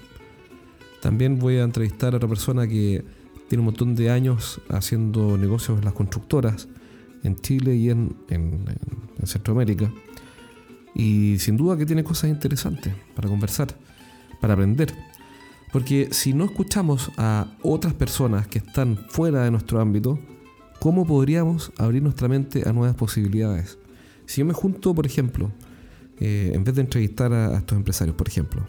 También 1.02 1.40
voy 1.40 1.58
a 1.58 1.64
entrevistar 1.64 2.14
a 2.14 2.18
otra 2.18 2.30
persona 2.30 2.68
que 2.68 3.04
tiene 3.48 3.62
un 3.62 3.66
montón 3.66 3.96
de 3.96 4.12
años 4.12 4.62
haciendo 4.70 5.38
negocios 5.38 5.80
en 5.80 5.86
las 5.86 5.94
constructoras 5.94 6.68
en 7.24 7.36
Chile 7.36 7.76
y 7.76 7.90
en, 7.90 8.16
en 8.30 8.66
Centroamérica. 9.26 9.92
Y 10.94 11.38
sin 11.40 11.58
duda 11.58 11.78
que 11.78 11.86
tiene 11.86 12.04
cosas 12.04 12.30
interesantes 12.30 12.94
para 13.16 13.30
conversar, 13.30 13.76
para 14.40 14.54
aprender. 14.54 14.94
Porque 15.72 16.10
si 16.12 16.34
no 16.34 16.46
escuchamos 16.46 17.12
a 17.18 17.48
otras 17.62 17.94
personas 17.94 18.48
que 18.48 18.60
están 18.60 18.98
fuera 19.10 19.44
de 19.44 19.52
nuestro 19.52 19.80
ámbito, 19.80 20.20
¿cómo 20.80 21.06
podríamos 21.06 21.72
abrir 21.78 22.04
nuestra 22.04 22.28
mente 22.28 22.68
a 22.68 22.74
nuevas 22.74 22.96
posibilidades? 22.96 23.78
Si 24.26 24.42
yo 24.42 24.46
me 24.46 24.54
junto, 24.54 24.94
por 24.94 25.06
ejemplo, 25.06 25.52
eh, 26.22 26.52
en 26.54 26.64
vez 26.64 26.76
de 26.76 26.82
entrevistar 26.82 27.34
a, 27.34 27.58
estos 27.58 27.76
empresarios, 27.76 28.16
por 28.16 28.28
ejemplo, 28.28 28.62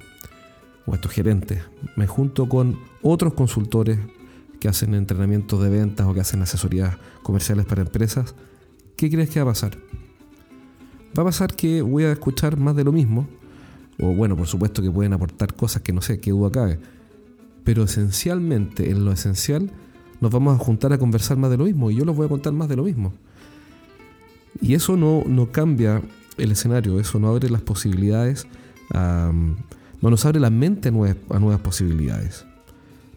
o 0.87 0.93
a 0.93 0.97
estos 0.97 1.13
gerentes, 1.13 1.61
me 1.97 2.07
junto 2.07 2.49
con 2.49 2.79
otros 3.03 3.35
consultores 3.35 3.99
que 4.59 4.69
hacen 4.69 4.95
entrenamientos 4.95 5.63
de 5.63 5.69
ventas 5.69 6.07
o 6.07 6.15
que 6.15 6.21
hacen 6.21 6.41
asesorías 6.41 6.97
comerciales 7.23 7.67
para 7.67 7.83
empresas, 7.83 8.35
¿qué 8.97 9.11
crees 9.11 9.29
que 9.29 9.39
va 9.41 9.51
a 9.51 9.53
pasar? 9.53 9.77
Va 11.17 11.23
a 11.23 11.27
pasar 11.27 11.55
que 11.55 11.83
voy 11.83 12.05
a 12.05 12.13
escuchar 12.13 12.57
más 12.57 12.75
de 12.75 12.85
lo 12.85 12.93
mismo 12.93 13.29
o 14.01 14.15
bueno, 14.15 14.35
por 14.35 14.47
supuesto 14.47 14.81
que 14.81 14.91
pueden 14.91 15.13
aportar 15.13 15.55
cosas 15.55 15.83
que 15.83 15.93
no 15.93 16.01
sé, 16.01 16.21
qué 16.21 16.31
duda 16.31 16.51
cabe. 16.51 16.79
Pero 17.65 17.85
esencialmente, 17.85 18.91
en 18.91 19.05
lo 19.05 19.13
esencial, 19.13 19.71
nos 20.21 20.31
vamos 20.31 20.59
a 20.59 20.65
juntar 20.65 20.93
a 20.95 20.99
conversar 20.99 21.37
más 21.37 21.51
de 21.51 21.59
lo 21.59 21.65
mismo 21.65 21.91
y 21.91 21.97
yo 21.97 22.05
les 22.07 22.17
voy 22.17 22.27
a 22.27 22.29
contar 22.31 22.55
más 22.55 22.69
de 22.69 22.77
lo 22.77 22.85
mismo. 22.85 23.13
Y 24.61 24.75
eso 24.75 24.97
no, 24.97 25.23
no 25.27 25.53
cambia 25.53 26.03
el 26.39 26.53
escenario, 26.53 26.99
eso 27.01 27.19
no 27.19 27.29
abre 27.29 27.51
las 27.51 27.63
posibilidades, 27.63 28.47
no 28.93 30.11
nos 30.11 30.25
abre 30.25 30.41
la 30.41 30.51
mente 30.51 30.89
a 30.89 30.93
nuevas, 30.93 31.17
a 31.31 31.63
posibilidades. 31.63 32.45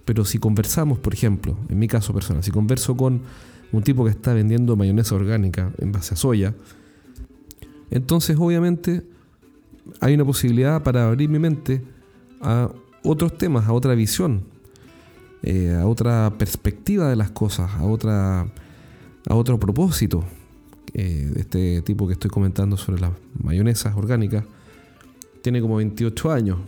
Pero 0.05 0.23
si 0.23 0.37
conversamos, 0.37 0.99
por 0.99 1.13
ejemplo, 1.13 1.57
en 1.69 1.79
mi 1.79 1.87
caso 1.87 2.13
personal, 2.13 2.43
si 2.43 2.51
converso 2.51 2.95
con 2.95 3.21
un 3.71 3.83
tipo 3.83 4.05
que 4.05 4.11
está 4.11 4.33
vendiendo 4.33 4.75
mayonesa 4.75 5.15
orgánica 5.15 5.71
en 5.79 5.91
base 5.91 6.13
a 6.13 6.17
soya, 6.17 6.53
entonces 7.89 8.37
obviamente 8.39 9.03
hay 9.99 10.13
una 10.13 10.25
posibilidad 10.25 10.83
para 10.83 11.07
abrir 11.07 11.29
mi 11.29 11.39
mente 11.39 11.83
a 12.41 12.69
otros 13.03 13.37
temas, 13.37 13.67
a 13.67 13.73
otra 13.73 13.95
visión, 13.95 14.43
eh, 15.43 15.77
a 15.79 15.85
otra 15.85 16.33
perspectiva 16.37 17.09
de 17.09 17.15
las 17.15 17.31
cosas, 17.31 17.71
a, 17.71 17.83
otra, 17.83 18.41
a 19.27 19.35
otro 19.35 19.59
propósito. 19.59 20.23
Eh, 20.93 21.31
este 21.35 21.81
tipo 21.81 22.07
que 22.07 22.13
estoy 22.13 22.29
comentando 22.29 22.77
sobre 22.77 23.01
las 23.01 23.11
mayonesas 23.41 23.95
orgánicas 23.95 24.45
tiene 25.41 25.61
como 25.61 25.77
28 25.77 26.31
años. 26.31 26.59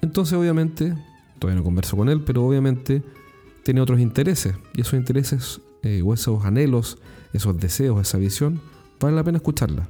Entonces 0.00 0.38
obviamente, 0.38 0.94
todavía 1.38 1.58
no 1.58 1.64
converso 1.64 1.96
con 1.96 2.08
él, 2.08 2.22
pero 2.22 2.44
obviamente 2.44 3.02
tiene 3.64 3.80
otros 3.80 4.00
intereses. 4.00 4.54
Y 4.74 4.80
esos 4.80 4.94
intereses 4.94 5.60
eh, 5.82 6.02
o 6.04 6.14
esos 6.14 6.44
anhelos, 6.44 6.98
esos 7.32 7.58
deseos, 7.58 8.00
esa 8.00 8.18
visión, 8.18 8.60
vale 9.00 9.16
la 9.16 9.24
pena 9.24 9.38
escucharla. 9.38 9.88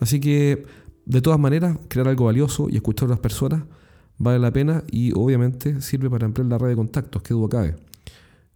Así 0.00 0.20
que 0.20 0.64
de 1.04 1.22
todas 1.22 1.38
maneras, 1.40 1.78
crear 1.88 2.08
algo 2.08 2.26
valioso 2.26 2.68
y 2.70 2.76
escuchar 2.76 3.06
a 3.06 3.10
las 3.10 3.20
personas 3.20 3.62
vale 4.18 4.38
la 4.38 4.52
pena 4.52 4.82
y 4.90 5.12
obviamente 5.12 5.80
sirve 5.80 6.10
para 6.10 6.26
ampliar 6.26 6.48
la 6.48 6.58
red 6.58 6.68
de 6.68 6.76
contactos, 6.76 7.22
que 7.22 7.34
duda 7.34 7.48
cabe. 7.48 7.76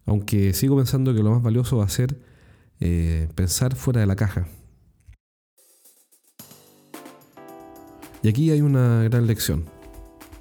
Aunque 0.05 0.53
sigo 0.53 0.75
pensando 0.75 1.13
que 1.13 1.23
lo 1.23 1.31
más 1.31 1.41
valioso 1.41 1.77
va 1.77 1.85
a 1.85 1.89
ser 1.89 2.19
eh, 2.85 3.29
pensar 3.33 3.77
fuera 3.77 4.01
de 4.01 4.07
la 4.07 4.17
caja. 4.17 4.45
Y 8.21 8.27
aquí 8.27 8.51
hay 8.51 8.59
una 8.59 9.03
gran 9.03 9.25
lección, 9.25 9.63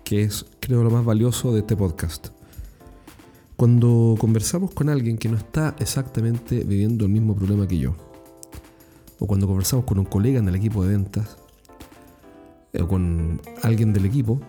que 0.03 0.23
es, 0.23 0.45
creo, 0.59 0.83
lo 0.83 0.91
más 0.91 1.05
valioso 1.05 1.53
de 1.53 1.61
este 1.61 1.77
podcast. 1.77 2.31
Cuando 3.55 4.17
conversamos 4.19 4.73
con 4.73 4.89
alguien 4.89 5.19
que 5.19 5.29
no 5.29 5.37
está 5.37 5.77
exactamente 5.79 6.65
viviendo 6.65 7.05
el 7.05 7.13
mismo 7.13 7.37
problema 7.37 7.69
que 7.69 7.79
yo, 7.79 7.95
o 9.21 9.27
cuando 9.29 9.47
conversamos 9.47 9.85
con 9.85 10.01
un 10.01 10.05
colega 10.05 10.41
en 10.41 10.49
el 10.49 10.57
equipo 10.57 10.83
de 10.83 10.95
ventas, 10.95 11.37
o 12.77 12.89
con 12.89 13.41
alguien 13.63 13.93
del 13.93 14.05
equipo, 14.05 14.41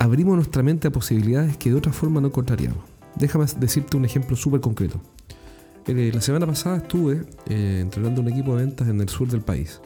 abrimos 0.00 0.34
nuestra 0.34 0.64
mente 0.64 0.88
a 0.88 0.90
posibilidades 0.90 1.56
que 1.58 1.70
de 1.70 1.76
otra 1.76 1.92
forma 1.92 2.20
no 2.20 2.26
encontraríamos. 2.26 2.82
Déjame 3.14 3.46
decirte 3.56 3.96
un 3.96 4.04
ejemplo 4.04 4.34
súper 4.34 4.60
concreto. 4.60 5.00
La 5.86 6.20
semana 6.20 6.46
pasada 6.46 6.78
estuve 6.78 7.24
eh, 7.48 7.78
entrenando 7.80 8.20
un 8.20 8.28
equipo 8.28 8.56
de 8.56 8.64
ventas 8.64 8.88
en 8.88 9.00
el 9.00 9.08
sur 9.08 9.28
del 9.28 9.42
país. 9.42 9.80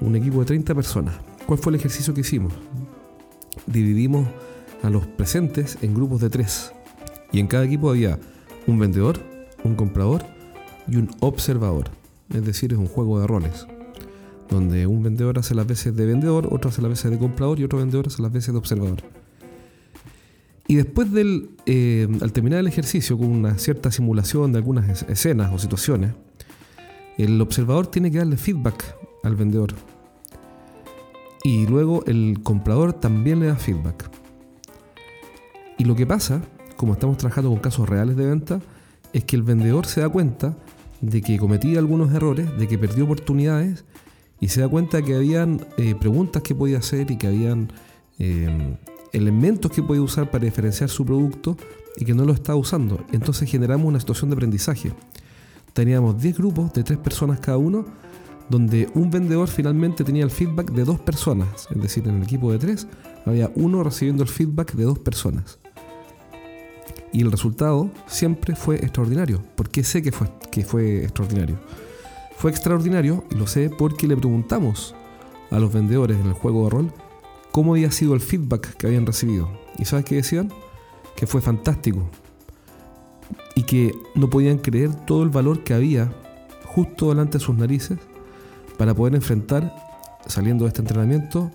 Un 0.00 0.14
equipo 0.14 0.38
de 0.40 0.46
30 0.46 0.76
personas. 0.76 1.16
¿Cuál 1.44 1.58
fue 1.58 1.70
el 1.70 1.80
ejercicio 1.80 2.14
que 2.14 2.20
hicimos? 2.20 2.52
Dividimos 3.66 4.28
a 4.84 4.90
los 4.90 5.04
presentes 5.04 5.76
en 5.82 5.92
grupos 5.92 6.20
de 6.20 6.30
tres. 6.30 6.72
Y 7.32 7.40
en 7.40 7.48
cada 7.48 7.64
equipo 7.64 7.90
había 7.90 8.20
un 8.68 8.78
vendedor, 8.78 9.18
un 9.64 9.74
comprador 9.74 10.24
y 10.86 10.96
un 10.96 11.10
observador. 11.18 11.90
Es 12.32 12.44
decir, 12.44 12.72
es 12.72 12.78
un 12.78 12.86
juego 12.86 13.20
de 13.20 13.26
roles 13.26 13.66
donde 14.48 14.86
un 14.86 15.02
vendedor 15.02 15.38
hace 15.38 15.56
las 15.56 15.66
veces 15.66 15.96
de 15.96 16.06
vendedor, 16.06 16.48
otro 16.52 16.70
hace 16.70 16.80
las 16.80 16.90
veces 16.90 17.10
de 17.10 17.18
comprador 17.18 17.58
y 17.58 17.64
otro 17.64 17.80
vendedor 17.80 18.06
hace 18.06 18.22
las 18.22 18.32
veces 18.32 18.52
de 18.52 18.58
observador. 18.58 19.02
Y 20.68 20.74
después 20.74 21.12
del, 21.12 21.50
eh, 21.66 22.08
al 22.20 22.32
terminar 22.32 22.60
el 22.60 22.66
ejercicio 22.66 23.16
con 23.16 23.28
una 23.28 23.58
cierta 23.58 23.90
simulación 23.90 24.52
de 24.52 24.58
algunas 24.58 25.02
escenas 25.02 25.52
o 25.52 25.58
situaciones, 25.58 26.12
el 27.18 27.40
observador 27.40 27.86
tiene 27.86 28.10
que 28.10 28.18
darle 28.18 28.36
feedback 28.36 28.96
al 29.22 29.36
vendedor. 29.36 29.74
Y 31.44 31.66
luego 31.66 32.04
el 32.06 32.40
comprador 32.42 32.92
también 32.92 33.40
le 33.40 33.46
da 33.46 33.56
feedback. 33.56 34.10
Y 35.78 35.84
lo 35.84 35.94
que 35.94 36.06
pasa, 36.06 36.42
como 36.76 36.94
estamos 36.94 37.16
trabajando 37.16 37.50
con 37.50 37.60
casos 37.60 37.88
reales 37.88 38.16
de 38.16 38.26
venta, 38.26 38.60
es 39.12 39.24
que 39.24 39.36
el 39.36 39.42
vendedor 39.42 39.86
se 39.86 40.00
da 40.00 40.08
cuenta 40.08 40.56
de 41.00 41.22
que 41.22 41.38
cometía 41.38 41.78
algunos 41.78 42.12
errores, 42.12 42.48
de 42.58 42.66
que 42.66 42.78
perdió 42.78 43.04
oportunidades 43.04 43.84
y 44.40 44.48
se 44.48 44.60
da 44.60 44.68
cuenta 44.68 45.02
que 45.02 45.14
habían 45.14 45.66
eh, 45.76 45.94
preguntas 45.94 46.42
que 46.42 46.54
podía 46.54 46.78
hacer 46.78 47.10
y 47.10 47.16
que 47.16 47.26
habían 47.26 47.72
eh, 48.18 48.76
elementos 49.12 49.70
que 49.70 49.82
podía 49.82 50.02
usar 50.02 50.30
para 50.30 50.44
diferenciar 50.44 50.88
su 50.88 51.04
producto 51.04 51.56
y 51.96 52.04
que 52.04 52.14
no 52.14 52.24
lo 52.24 52.32
estaba 52.32 52.58
usando. 52.58 53.04
Entonces 53.12 53.50
generamos 53.50 53.86
una 53.86 54.00
situación 54.00 54.30
de 54.30 54.34
aprendizaje. 54.34 54.92
Teníamos 55.72 56.20
10 56.20 56.38
grupos 56.38 56.72
de 56.72 56.82
3 56.82 56.98
personas 56.98 57.40
cada 57.40 57.58
uno, 57.58 57.84
donde 58.48 58.88
un 58.94 59.10
vendedor 59.10 59.48
finalmente 59.48 60.04
tenía 60.04 60.24
el 60.24 60.30
feedback 60.30 60.70
de 60.70 60.84
dos 60.84 61.00
personas. 61.00 61.68
Es 61.70 61.82
decir, 61.82 62.06
en 62.08 62.16
el 62.16 62.22
equipo 62.22 62.52
de 62.52 62.58
3 62.58 62.86
había 63.24 63.50
uno 63.54 63.82
recibiendo 63.82 64.22
el 64.22 64.28
feedback 64.28 64.72
de 64.74 64.84
dos 64.84 64.98
personas. 64.98 65.58
Y 67.12 67.22
el 67.22 67.30
resultado 67.30 67.90
siempre 68.06 68.54
fue 68.54 68.76
extraordinario. 68.76 69.42
porque 69.54 69.82
sé 69.84 70.02
que 70.02 70.12
fue, 70.12 70.28
que 70.50 70.64
fue 70.64 71.04
extraordinario? 71.04 71.58
Fue 72.36 72.50
extraordinario, 72.50 73.24
y 73.30 73.36
lo 73.36 73.46
sé 73.46 73.70
porque 73.70 74.06
le 74.06 74.16
preguntamos 74.16 74.94
a 75.50 75.58
los 75.58 75.72
vendedores 75.72 76.18
en 76.20 76.26
el 76.26 76.32
juego 76.34 76.64
de 76.64 76.70
rol 76.70 76.92
cómo 77.56 77.72
había 77.72 77.90
sido 77.90 78.12
el 78.12 78.20
feedback 78.20 78.76
que 78.76 78.86
habían 78.86 79.06
recibido. 79.06 79.48
¿Y 79.78 79.86
sabes 79.86 80.04
qué 80.04 80.16
decían? 80.16 80.52
Que 81.16 81.26
fue 81.26 81.40
fantástico. 81.40 82.06
Y 83.54 83.62
que 83.62 83.94
no 84.14 84.28
podían 84.28 84.58
creer 84.58 84.94
todo 85.06 85.22
el 85.22 85.30
valor 85.30 85.64
que 85.64 85.72
había 85.72 86.12
justo 86.66 87.08
delante 87.08 87.38
de 87.38 87.44
sus 87.44 87.56
narices 87.56 87.98
para 88.76 88.92
poder 88.94 89.14
enfrentar, 89.14 89.74
saliendo 90.26 90.64
de 90.64 90.68
este 90.68 90.82
entrenamiento, 90.82 91.50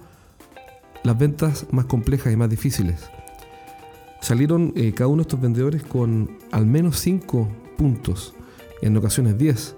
las 1.04 1.20
ventas 1.20 1.68
más 1.70 1.86
complejas 1.86 2.34
y 2.34 2.36
más 2.36 2.50
difíciles. 2.50 3.08
Salieron 4.22 4.74
eh, 4.76 4.94
cada 4.94 5.08
uno 5.08 5.18
de 5.18 5.28
estos 5.28 5.40
vendedores 5.40 5.84
con 5.84 6.36
al 6.52 6.66
menos 6.66 6.98
5 6.98 7.48
puntos, 7.78 8.34
en 8.82 8.98
ocasiones 8.98 9.38
10, 9.38 9.76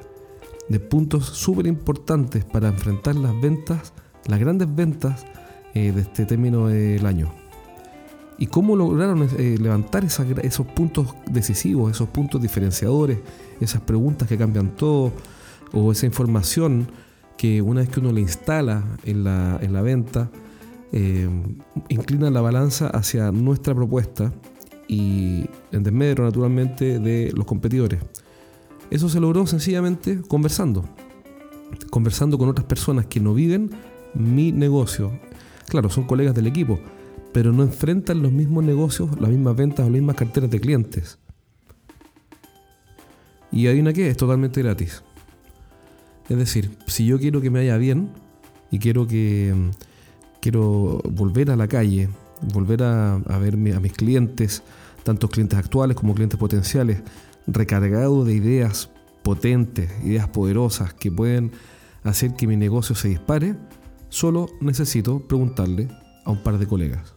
de 0.70 0.80
puntos 0.80 1.26
súper 1.26 1.68
importantes 1.68 2.46
para 2.46 2.70
enfrentar 2.70 3.16
las 3.16 3.38
ventas, 3.42 3.92
las 4.26 4.40
grandes 4.40 4.74
ventas 4.74 5.26
eh, 5.74 5.92
de 5.92 6.02
este 6.02 6.26
término 6.26 6.68
del 6.68 7.06
año. 7.06 7.32
¿Y 8.38 8.48
cómo 8.48 8.76
lograron 8.76 9.28
eh, 9.38 9.58
levantar 9.60 10.04
esos 10.04 10.68
puntos 10.68 11.16
decisivos, 11.30 11.92
esos 11.92 12.10
puntos 12.10 12.42
diferenciadores, 12.42 13.20
esas 13.62 13.82
preguntas 13.82 14.28
que 14.28 14.38
cambian 14.38 14.76
todo, 14.76 15.14
o 15.72 15.92
esa 15.92 16.06
información 16.06 16.88
que 17.38 17.62
una 17.62 17.82
vez 17.82 17.90
que 17.90 18.00
uno 18.00 18.12
le 18.12 18.22
instala 18.22 18.84
en 19.04 19.24
la, 19.24 19.60
en 19.62 19.74
la 19.74 19.82
venta, 19.82 20.30
eh, 20.92 21.28
inclina 21.90 22.30
la 22.30 22.42
balanza 22.42 22.88
hacia 22.88 23.32
nuestra 23.32 23.74
propuesta 23.74 24.32
y 24.88 25.50
en 25.72 25.84
desmedro 25.84 26.24
naturalmente 26.24 27.00
de 27.00 27.32
los 27.36 27.46
competidores? 27.46 28.00
Eso 28.90 29.10
se 29.10 29.20
logró 29.20 29.48
sencillamente 29.48 30.22
conversando. 30.28 30.86
Conversando 31.90 32.38
con 32.38 32.50
otras 32.50 32.68
personas 32.68 33.08
que 33.08 33.20
no 33.20 33.34
viven 33.34 33.72
mi 34.14 34.52
negocio. 34.52 35.12
Claro, 35.68 35.90
son 35.90 36.06
colegas 36.06 36.36
del 36.36 36.48
equipo, 36.48 36.80
pero 37.32 37.52
no 37.52 37.64
enfrentan 37.64 38.22
los 38.22 38.32
mismos 38.32 38.64
negocios, 38.64 39.10
las 39.20 39.30
mismas 39.30 39.56
ventas 39.56 39.80
o 39.80 39.90
las 39.90 40.00
mismas 40.00 40.16
carteras 40.16 40.50
de 40.50 40.60
clientes. 40.60 41.18
Y 43.52 43.68
hay 43.68 43.80
una 43.80 43.94
que 43.94 44.10
es 44.10 44.18
totalmente 44.18 44.62
gratis. 44.62 45.04
Es 46.30 46.38
decir, 46.38 46.72
si 46.88 47.06
yo 47.06 47.20
quiero 47.20 47.42
que 47.42 47.50
me 47.50 47.60
vaya 47.60 47.78
bien 47.78 48.10
y 48.72 48.80
quiero 48.80 49.06
que 49.08 49.54
quiero 50.42 51.02
volver 51.10 51.52
a 51.52 51.56
la 51.56 51.68
calle, 51.68 52.10
volver 52.54 52.84
a, 52.84 53.18
ver 53.40 53.54
a 53.54 53.80
mis 53.80 53.94
clientes, 53.94 54.64
tantos 55.04 55.30
clientes 55.30 55.58
actuales 55.58 55.96
como 55.96 56.14
clientes 56.14 56.40
potenciales, 56.40 57.02
recargados 57.48 58.26
de 58.26 58.34
ideas 58.34 58.90
potentes, 59.22 59.90
ideas 60.04 60.28
poderosas 60.28 60.94
que 60.94 61.12
pueden 61.12 61.52
hacer 62.04 62.34
que 62.36 62.48
mi 62.48 62.58
negocio 62.58 62.96
se 62.96 63.10
dispare, 63.10 63.56
solo 64.14 64.48
necesito 64.62 65.22
preguntarle 65.22 65.88
a 66.24 66.30
un 66.30 66.44
par 66.44 66.60
de 66.60 66.68
colegas. 66.68 67.16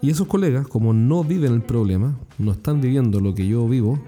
Y 0.00 0.08
esos 0.08 0.28
colegas, 0.28 0.68
como 0.68 0.92
no 0.92 1.24
viven 1.24 1.52
el 1.52 1.62
problema, 1.62 2.16
no 2.38 2.52
están 2.52 2.80
viviendo 2.80 3.18
lo 3.18 3.34
que 3.34 3.46
yo 3.46 3.66
vivo, 3.66 3.98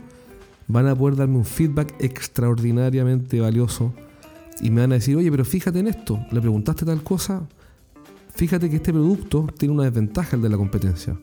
van 0.69 0.87
a 0.87 0.95
poder 0.95 1.17
darme 1.17 1.39
un 1.39 1.45
feedback 1.45 1.93
extraordinariamente 1.99 3.41
valioso 3.41 3.93
y 4.61 4.71
me 4.71 4.83
van 4.83 4.93
a 4.93 4.95
decir, 4.95 5.17
oye, 5.17 5.29
pero 5.29 5.45
fíjate 5.45 5.81
en 5.81 5.89
esto, 5.89 6.25
le 6.31 6.41
preguntaste 6.41 6.87
tal 6.87 7.03
cosa, 7.03 7.49
fíjate 8.37 8.71
que 8.71 8.77
este 8.77 8.93
producto 8.93 9.49
tiene 9.59 9.75
una 9.75 9.85
desventaja 9.85 10.37
el 10.37 10.43
de 10.43 10.51
la 10.51 10.57
competencia, 10.57 11.19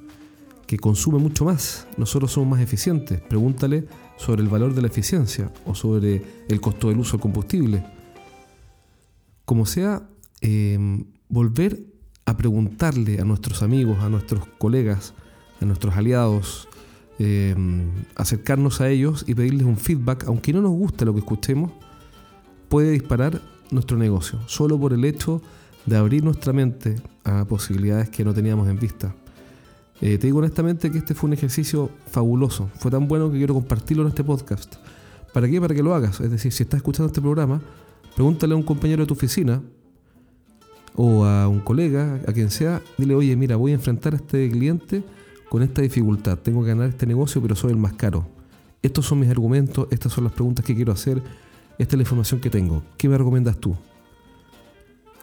que 0.67 0.77
consume 0.77 1.19
mucho 1.19 1.45
más, 1.45 1.87
nosotros 1.95 2.33
somos 2.33 2.49
más 2.49 2.59
eficientes, 2.59 3.21
pregúntale 3.21 3.85
sobre 4.17 4.41
el 4.41 4.49
valor 4.49 4.75
de 4.75 4.81
la 4.81 4.87
eficiencia 4.89 5.53
o 5.65 5.73
sobre 5.73 6.21
el 6.49 6.59
costo 6.59 6.89
del 6.89 6.99
uso 6.99 7.13
del 7.13 7.21
combustible. 7.21 7.98
Como 9.49 9.65
sea, 9.65 10.07
em, 10.41 11.05
volver 11.27 11.83
a 12.25 12.37
preguntarle 12.37 13.19
a 13.19 13.23
nuestros 13.23 13.63
amigos, 13.63 13.97
a 13.97 14.07
nuestros 14.07 14.45
colegas, 14.59 15.15
a 15.59 15.65
nuestros 15.65 15.95
aliados, 15.95 16.67
em, 17.17 17.89
acercarnos 18.15 18.79
a 18.79 18.91
ellos 18.91 19.25
y 19.27 19.33
pedirles 19.33 19.65
un 19.65 19.77
feedback, 19.77 20.25
aunque 20.27 20.53
no 20.53 20.61
nos 20.61 20.73
guste 20.73 21.03
lo 21.03 21.13
que 21.13 21.21
escuchemos, 21.21 21.71
puede 22.67 22.91
disparar 22.91 23.41
nuestro 23.71 23.97
negocio, 23.97 24.37
solo 24.45 24.79
por 24.79 24.93
el 24.93 25.03
hecho 25.03 25.41
de 25.87 25.97
abrir 25.97 26.23
nuestra 26.23 26.53
mente 26.53 26.97
a 27.23 27.43
posibilidades 27.45 28.11
que 28.11 28.23
no 28.23 28.35
teníamos 28.35 28.69
en 28.69 28.77
vista. 28.77 29.15
Eh, 29.99 30.19
te 30.19 30.27
digo 30.27 30.37
honestamente 30.37 30.91
que 30.91 30.99
este 30.99 31.15
fue 31.15 31.27
un 31.27 31.33
ejercicio 31.33 31.89
fabuloso, 32.05 32.69
fue 32.77 32.91
tan 32.91 33.07
bueno 33.07 33.31
que 33.31 33.39
quiero 33.39 33.55
compartirlo 33.55 34.03
en 34.03 34.09
este 34.09 34.23
podcast. 34.23 34.75
¿Para 35.33 35.49
qué? 35.49 35.59
Para 35.59 35.73
que 35.73 35.81
lo 35.81 35.95
hagas. 35.95 36.19
Es 36.19 36.29
decir, 36.29 36.51
si 36.51 36.61
estás 36.61 36.77
escuchando 36.77 37.07
este 37.07 37.19
programa, 37.19 37.61
pregúntale 38.19 38.53
a 38.53 38.57
un 38.57 38.63
compañero 38.63 39.03
de 39.03 39.07
tu 39.07 39.13
oficina 39.13 39.63
o 40.93 41.23
a 41.23 41.47
un 41.47 41.61
colega, 41.61 42.19
a 42.27 42.33
quien 42.33 42.51
sea, 42.51 42.81
dile, 42.97 43.15
oye, 43.15 43.33
mira, 43.37 43.55
voy 43.55 43.71
a 43.71 43.75
enfrentar 43.75 44.11
a 44.11 44.17
este 44.17 44.51
cliente 44.51 45.05
con 45.47 45.63
esta 45.63 45.81
dificultad, 45.81 46.37
tengo 46.37 46.61
que 46.61 46.67
ganar 46.67 46.89
este 46.89 47.05
negocio, 47.05 47.41
pero 47.41 47.55
soy 47.55 47.71
el 47.71 47.77
más 47.77 47.93
caro. 47.93 48.27
Estos 48.81 49.05
son 49.05 49.21
mis 49.21 49.29
argumentos, 49.29 49.87
estas 49.89 50.11
son 50.11 50.25
las 50.25 50.33
preguntas 50.33 50.65
que 50.65 50.75
quiero 50.75 50.91
hacer, 50.91 51.23
esta 51.77 51.95
es 51.95 51.97
la 51.97 52.01
información 52.01 52.41
que 52.41 52.49
tengo. 52.49 52.83
¿Qué 52.97 53.07
me 53.07 53.17
recomiendas 53.17 53.57
tú? 53.57 53.73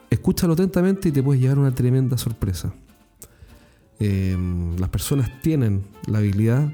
Escúchalo 0.09 0.55
atentamente 0.55 1.11
y 1.11 1.13
te 1.13 1.23
puedes 1.23 1.43
llevar 1.43 1.59
una 1.59 1.75
tremenda 1.75 2.17
sorpresa. 2.17 2.73
Em, 3.99 4.75
las 4.79 4.89
personas 4.89 5.43
tienen 5.43 5.85
la 6.07 6.17
habilidad 6.17 6.73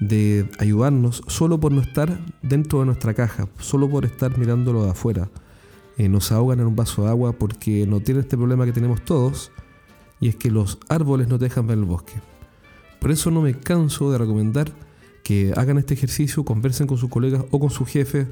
de 0.00 0.50
ayudarnos 0.58 1.22
solo 1.28 1.58
por 1.58 1.72
no 1.72 1.80
estar 1.80 2.20
dentro 2.42 2.80
de 2.80 2.84
nuestra 2.84 3.14
caja, 3.14 3.48
solo 3.58 3.88
por 3.88 4.04
estar 4.04 4.36
mirándolo 4.36 4.84
de 4.84 4.90
afuera. 4.90 5.30
Eh, 5.98 6.08
nos 6.08 6.32
ahogan 6.32 6.60
en 6.60 6.66
un 6.66 6.76
vaso 6.76 7.04
de 7.04 7.08
agua 7.08 7.32
porque 7.32 7.86
no 7.86 8.00
tienen 8.00 8.22
este 8.22 8.36
problema 8.36 8.64
que 8.64 8.72
tenemos 8.72 9.04
todos 9.04 9.50
y 10.20 10.28
es 10.28 10.36
que 10.36 10.50
los 10.50 10.78
árboles 10.88 11.28
no 11.28 11.38
dejan 11.38 11.66
ver 11.66 11.78
el 11.78 11.84
bosque. 11.84 12.14
Por 13.00 13.10
eso 13.10 13.30
no 13.30 13.42
me 13.42 13.54
canso 13.54 14.10
de 14.10 14.18
recomendar 14.18 14.72
que 15.22 15.52
hagan 15.56 15.78
este 15.78 15.94
ejercicio, 15.94 16.44
conversen 16.44 16.86
con 16.86 16.98
sus 16.98 17.10
colegas 17.10 17.44
o 17.50 17.58
con 17.58 17.70
sus 17.70 17.88
jefes 17.88 18.26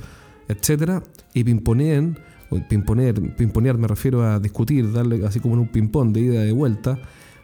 etcétera, 0.48 1.02
y 1.32 1.44
pimponeen, 1.44 2.18
o 2.50 2.58
pimponear 2.68 3.78
me 3.78 3.88
refiero 3.88 4.22
a 4.22 4.38
discutir, 4.38 4.92
darle 4.92 5.26
así 5.26 5.40
como 5.40 5.54
en 5.54 5.60
un 5.60 5.68
ping-pong 5.68 6.12
de 6.12 6.20
ida 6.20 6.42
y 6.42 6.46
de 6.46 6.52
vuelta 6.52 6.98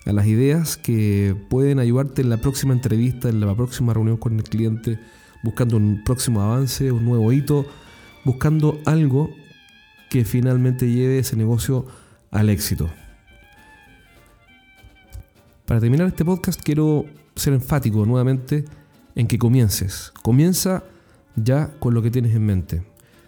a 0.07 0.13
las 0.13 0.27
ideas 0.27 0.77
que 0.77 1.35
pueden 1.49 1.79
ayudarte 1.79 2.23
en 2.23 2.31
la 2.31 2.39
próxima 2.39 2.73
entrevista, 2.73 3.29
en 3.29 3.41
la 3.41 3.55
próxima 3.55 3.95
reunión 3.95 4.17
con 4.17 4.37
el 4.37 4.45
cliente, 4.45 4.99
buscando 5.43 5.77
un 5.77 6.03
próximo 6.05 6.41
avance, 6.41 6.93
un 6.93 7.05
nuevo 7.05 7.33
hito, 7.33 7.67
buscando 8.25 8.79
algo 8.85 9.31
que 10.11 10.25
finalmente 10.25 10.91
lleve 10.91 11.21
ese 11.21 11.37
negocio 11.37 11.87
al 12.31 12.51
éxito. 12.51 12.91
Para 15.65 15.81
terminar 15.81 16.09
este 16.09 16.25
podcast 16.25 16.61
quiero 16.61 17.07
ser 17.37 17.55
enfático 17.55 18.05
nuevamente 18.05 18.65
en 19.15 19.29
que 19.29 19.39
comiences. 19.39 20.13
Comienza 20.23 20.83
ya 21.37 21.71
con 21.79 21.95
lo 21.95 22.03
que 22.03 22.11
tienes 22.11 22.35
en 22.35 22.45
mente. 22.45 22.83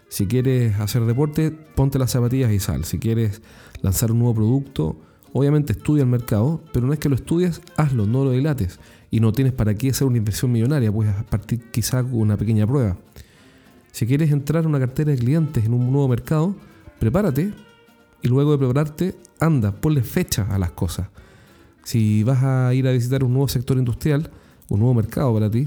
Si 0.09 0.27
quieres 0.27 0.79
hacer 0.81 1.05
deporte, 1.07 1.53
ponte 1.53 2.01
las 2.01 2.11
zapatillas 2.11 2.53
y 2.53 2.59
sal. 2.59 2.85
Si 2.85 2.99
quieres 2.99 3.41
lanzar 3.81 4.11
un 4.11 4.19
nuevo 4.19 4.35
producto, 4.35 5.01
obviamente 5.33 5.73
estudia 5.73 6.03
el 6.03 6.09
mercado, 6.09 6.63
pero 6.73 6.85
una 6.85 6.91
vez 6.91 6.99
que 6.99 7.09
lo 7.09 7.15
estudias, 7.15 7.63
hazlo, 7.77 8.07
no 8.07 8.25
lo 8.25 8.33
dilates. 8.33 8.81
Y 9.11 9.21
no 9.21 9.31
tienes 9.33 9.53
para 9.53 9.75
qué 9.75 9.91
hacer 9.91 10.09
una 10.09 10.19
inversión 10.19 10.51
millonaria, 10.51 10.91
puedes 10.91 11.15
partir 11.25 11.71
quizá 11.71 12.03
con 12.03 12.15
una 12.15 12.37
pequeña 12.37 12.67
prueba. 12.67 12.97
Si 13.93 14.05
quieres 14.05 14.33
entrar 14.33 14.65
a 14.65 14.69
una 14.69 14.81
cartera 14.81 15.13
de 15.13 15.19
clientes 15.19 15.65
en 15.65 15.75
un 15.75 15.93
nuevo 15.93 16.09
mercado, 16.09 16.57
prepárate 17.03 17.53
y 18.23 18.29
luego 18.29 18.53
de 18.53 18.59
prepararte, 18.59 19.17
anda, 19.41 19.73
ponle 19.73 20.05
fecha 20.05 20.47
a 20.49 20.57
las 20.57 20.71
cosas. 20.71 21.09
Si 21.83 22.23
vas 22.23 22.45
a 22.45 22.73
ir 22.75 22.87
a 22.87 22.93
visitar 22.93 23.25
un 23.25 23.33
nuevo 23.33 23.49
sector 23.49 23.77
industrial, 23.77 24.31
un 24.69 24.79
nuevo 24.79 24.95
mercado 24.95 25.35
para 25.35 25.51
ti, 25.51 25.67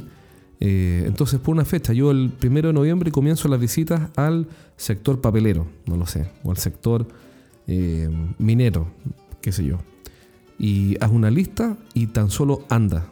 eh, 0.62 1.04
entonces, 1.06 1.42
por 1.42 1.54
una 1.54 1.66
fecha, 1.66 1.92
yo 1.92 2.12
el 2.12 2.30
primero 2.30 2.70
de 2.70 2.74
noviembre 2.74 3.12
comienzo 3.12 3.50
las 3.50 3.60
visitas 3.60 4.12
al 4.16 4.48
sector 4.78 5.20
papelero, 5.20 5.68
no 5.86 5.98
lo 5.98 6.06
sé, 6.06 6.32
o 6.46 6.52
al 6.52 6.58
sector 6.58 7.06
eh, 7.68 8.10
minero, 8.38 8.88
qué 9.42 9.52
sé 9.52 9.66
yo. 9.66 9.80
Y 10.58 10.96
haz 11.02 11.12
una 11.12 11.30
lista 11.30 11.76
y 11.94 12.08
tan 12.08 12.30
solo 12.30 12.64
anda. 12.70 13.08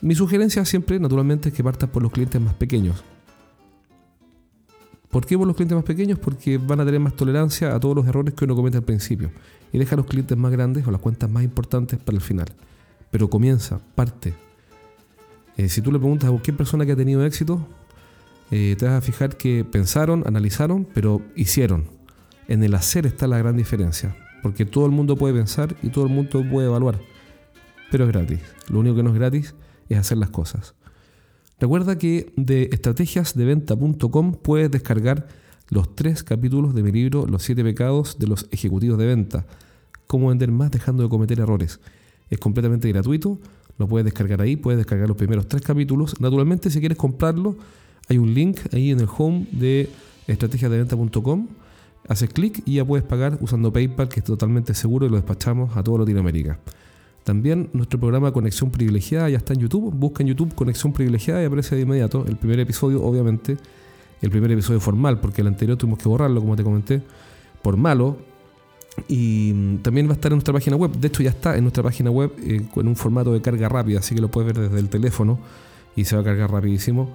Mi 0.00 0.16
sugerencia 0.16 0.64
siempre, 0.64 0.98
naturalmente, 0.98 1.50
es 1.50 1.54
que 1.54 1.62
partas 1.62 1.88
por 1.88 2.02
los 2.02 2.10
clientes 2.10 2.40
más 2.40 2.54
pequeños. 2.54 3.04
¿Por 5.14 5.26
qué 5.26 5.38
por 5.38 5.46
los 5.46 5.54
clientes 5.54 5.76
más 5.76 5.84
pequeños? 5.84 6.18
Porque 6.18 6.58
van 6.58 6.80
a 6.80 6.84
tener 6.84 6.98
más 6.98 7.14
tolerancia 7.14 7.72
a 7.72 7.78
todos 7.78 7.94
los 7.94 8.04
errores 8.04 8.34
que 8.34 8.46
uno 8.46 8.56
comete 8.56 8.78
al 8.78 8.82
principio. 8.82 9.30
Y 9.72 9.78
deja 9.78 9.94
a 9.94 9.98
los 9.98 10.06
clientes 10.06 10.36
más 10.36 10.50
grandes 10.50 10.84
o 10.88 10.90
las 10.90 11.00
cuentas 11.00 11.30
más 11.30 11.44
importantes 11.44 12.00
para 12.00 12.16
el 12.16 12.20
final. 12.20 12.48
Pero 13.12 13.30
comienza, 13.30 13.78
parte, 13.94 14.34
eh, 15.56 15.68
si 15.68 15.80
tú 15.82 15.92
le 15.92 16.00
preguntas 16.00 16.26
a 16.26 16.32
cualquier 16.32 16.56
persona 16.56 16.84
que 16.84 16.90
ha 16.90 16.96
tenido 16.96 17.24
éxito, 17.24 17.64
eh, 18.50 18.74
te 18.76 18.86
vas 18.86 18.94
a 18.94 19.00
fijar 19.02 19.36
que 19.36 19.64
pensaron, 19.64 20.24
analizaron, 20.26 20.84
pero 20.92 21.22
hicieron. 21.36 21.84
En 22.48 22.64
el 22.64 22.74
hacer 22.74 23.06
está 23.06 23.28
la 23.28 23.38
gran 23.38 23.56
diferencia, 23.56 24.16
porque 24.42 24.66
todo 24.66 24.84
el 24.84 24.90
mundo 24.90 25.14
puede 25.14 25.32
pensar 25.32 25.76
y 25.84 25.90
todo 25.90 26.06
el 26.06 26.12
mundo 26.12 26.42
puede 26.50 26.66
evaluar, 26.66 26.98
pero 27.92 28.02
es 28.02 28.10
gratis. 28.10 28.40
Lo 28.68 28.80
único 28.80 28.96
que 28.96 29.04
no 29.04 29.10
es 29.10 29.14
gratis 29.14 29.54
es 29.88 29.96
hacer 29.96 30.18
las 30.18 30.30
cosas. 30.30 30.74
Recuerda 31.58 31.98
que 31.98 32.32
de 32.36 32.68
estrategiasdeventa.com 32.72 34.34
puedes 34.34 34.70
descargar 34.70 35.28
los 35.70 35.94
tres 35.94 36.22
capítulos 36.22 36.74
de 36.74 36.82
mi 36.82 36.92
libro 36.92 37.26
Los 37.26 37.42
siete 37.42 37.64
pecados 37.64 38.18
de 38.18 38.26
los 38.26 38.46
ejecutivos 38.50 38.98
de 38.98 39.06
venta. 39.06 39.46
Cómo 40.06 40.28
vender 40.28 40.50
más 40.50 40.70
dejando 40.70 41.02
de 41.02 41.08
cometer 41.08 41.40
errores. 41.40 41.80
Es 42.30 42.38
completamente 42.38 42.88
gratuito 42.88 43.38
lo 43.78 43.88
puedes 43.88 44.04
descargar 44.04 44.40
ahí, 44.40 44.56
puedes 44.56 44.78
descargar 44.78 45.08
los 45.08 45.16
primeros 45.16 45.48
tres 45.48 45.62
capítulos. 45.62 46.20
Naturalmente, 46.20 46.70
si 46.70 46.80
quieres 46.80 46.98
comprarlo, 46.98 47.56
hay 48.08 48.18
un 48.18 48.32
link 48.32 48.60
ahí 48.72 48.90
en 48.90 49.00
el 49.00 49.08
home 49.16 49.46
de 49.50 49.90
estrategiasdeventa.com. 50.26 51.48
Haces 52.06 52.30
clic 52.30 52.62
y 52.66 52.74
ya 52.74 52.84
puedes 52.84 53.04
pagar 53.04 53.38
usando 53.40 53.72
PayPal, 53.72 54.08
que 54.08 54.20
es 54.20 54.24
totalmente 54.24 54.74
seguro 54.74 55.06
y 55.06 55.08
lo 55.08 55.16
despachamos 55.16 55.76
a 55.76 55.82
toda 55.82 56.00
Latinoamérica. 56.00 56.60
También 57.24 57.70
nuestro 57.72 57.98
programa 57.98 58.32
Conexión 58.32 58.70
Privilegiada 58.70 59.30
ya 59.30 59.38
está 59.38 59.54
en 59.54 59.60
YouTube. 59.60 59.92
Busca 59.94 60.22
en 60.22 60.28
YouTube 60.28 60.54
Conexión 60.54 60.92
Privilegiada 60.92 61.42
y 61.42 61.46
aparece 61.46 61.74
de 61.74 61.82
inmediato. 61.82 62.24
El 62.28 62.36
primer 62.36 62.60
episodio, 62.60 63.02
obviamente, 63.02 63.56
el 64.20 64.30
primer 64.30 64.52
episodio 64.52 64.78
formal, 64.78 65.20
porque 65.20 65.40
el 65.40 65.46
anterior 65.46 65.78
tuvimos 65.78 65.98
que 65.98 66.08
borrarlo, 66.08 66.40
como 66.40 66.54
te 66.54 66.62
comenté, 66.62 67.02
por 67.62 67.78
malo, 67.78 68.18
y 69.08 69.52
mm, 69.54 69.76
también 69.78 70.06
va 70.06 70.12
a 70.12 70.14
estar 70.14 70.30
en 70.32 70.36
nuestra 70.36 70.52
página 70.52 70.76
web. 70.76 70.92
De 70.92 71.08
hecho, 71.08 71.22
ya 71.22 71.30
está 71.30 71.56
en 71.56 71.62
nuestra 71.64 71.82
página 71.82 72.10
web 72.10 72.30
eh, 72.42 72.62
con 72.72 72.86
un 72.86 72.94
formato 72.94 73.32
de 73.32 73.40
carga 73.40 73.68
rápida, 73.68 74.00
así 74.00 74.14
que 74.14 74.20
lo 74.20 74.30
puedes 74.30 74.54
ver 74.54 74.68
desde 74.68 74.78
el 74.78 74.90
teléfono 74.90 75.38
y 75.96 76.04
se 76.04 76.16
va 76.16 76.22
a 76.22 76.24
cargar 76.24 76.50
rapidísimo. 76.50 77.08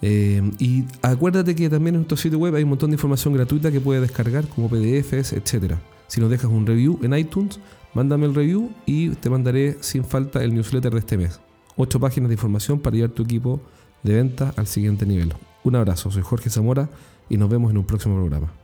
Eh, 0.00 0.42
y 0.58 0.84
acuérdate 1.02 1.54
que 1.54 1.68
también 1.70 1.94
en 1.94 2.02
nuestro 2.02 2.16
sitio 2.16 2.38
web 2.38 2.54
hay 2.54 2.62
un 2.62 2.68
montón 2.68 2.90
de 2.90 2.94
información 2.94 3.34
gratuita 3.34 3.72
que 3.72 3.80
puedes 3.80 4.02
descargar, 4.02 4.46
como 4.48 4.68
PDFs, 4.68 5.32
etc. 5.32 5.74
Si 6.06 6.20
nos 6.20 6.30
dejas 6.30 6.50
un 6.50 6.66
review 6.66 6.98
en 7.02 7.16
iTunes, 7.16 7.58
mándame 7.94 8.26
el 8.26 8.34
review 8.34 8.70
y 8.86 9.10
te 9.10 9.30
mandaré 9.30 9.78
sin 9.80 10.04
falta 10.04 10.42
el 10.42 10.54
newsletter 10.54 10.92
de 10.92 10.98
este 10.98 11.16
mes. 11.16 11.40
Ocho 11.76 11.98
páginas 11.98 12.28
de 12.28 12.34
información 12.34 12.80
para 12.80 12.96
llevar 12.96 13.10
tu 13.10 13.22
equipo 13.22 13.60
de 14.02 14.14
venta 14.14 14.52
al 14.56 14.66
siguiente 14.66 15.06
nivel. 15.06 15.32
Un 15.64 15.76
abrazo, 15.76 16.10
soy 16.10 16.22
Jorge 16.22 16.50
Zamora 16.50 16.88
y 17.28 17.36
nos 17.36 17.48
vemos 17.48 17.70
en 17.70 17.78
un 17.78 17.84
próximo 17.84 18.16
programa. 18.16 18.63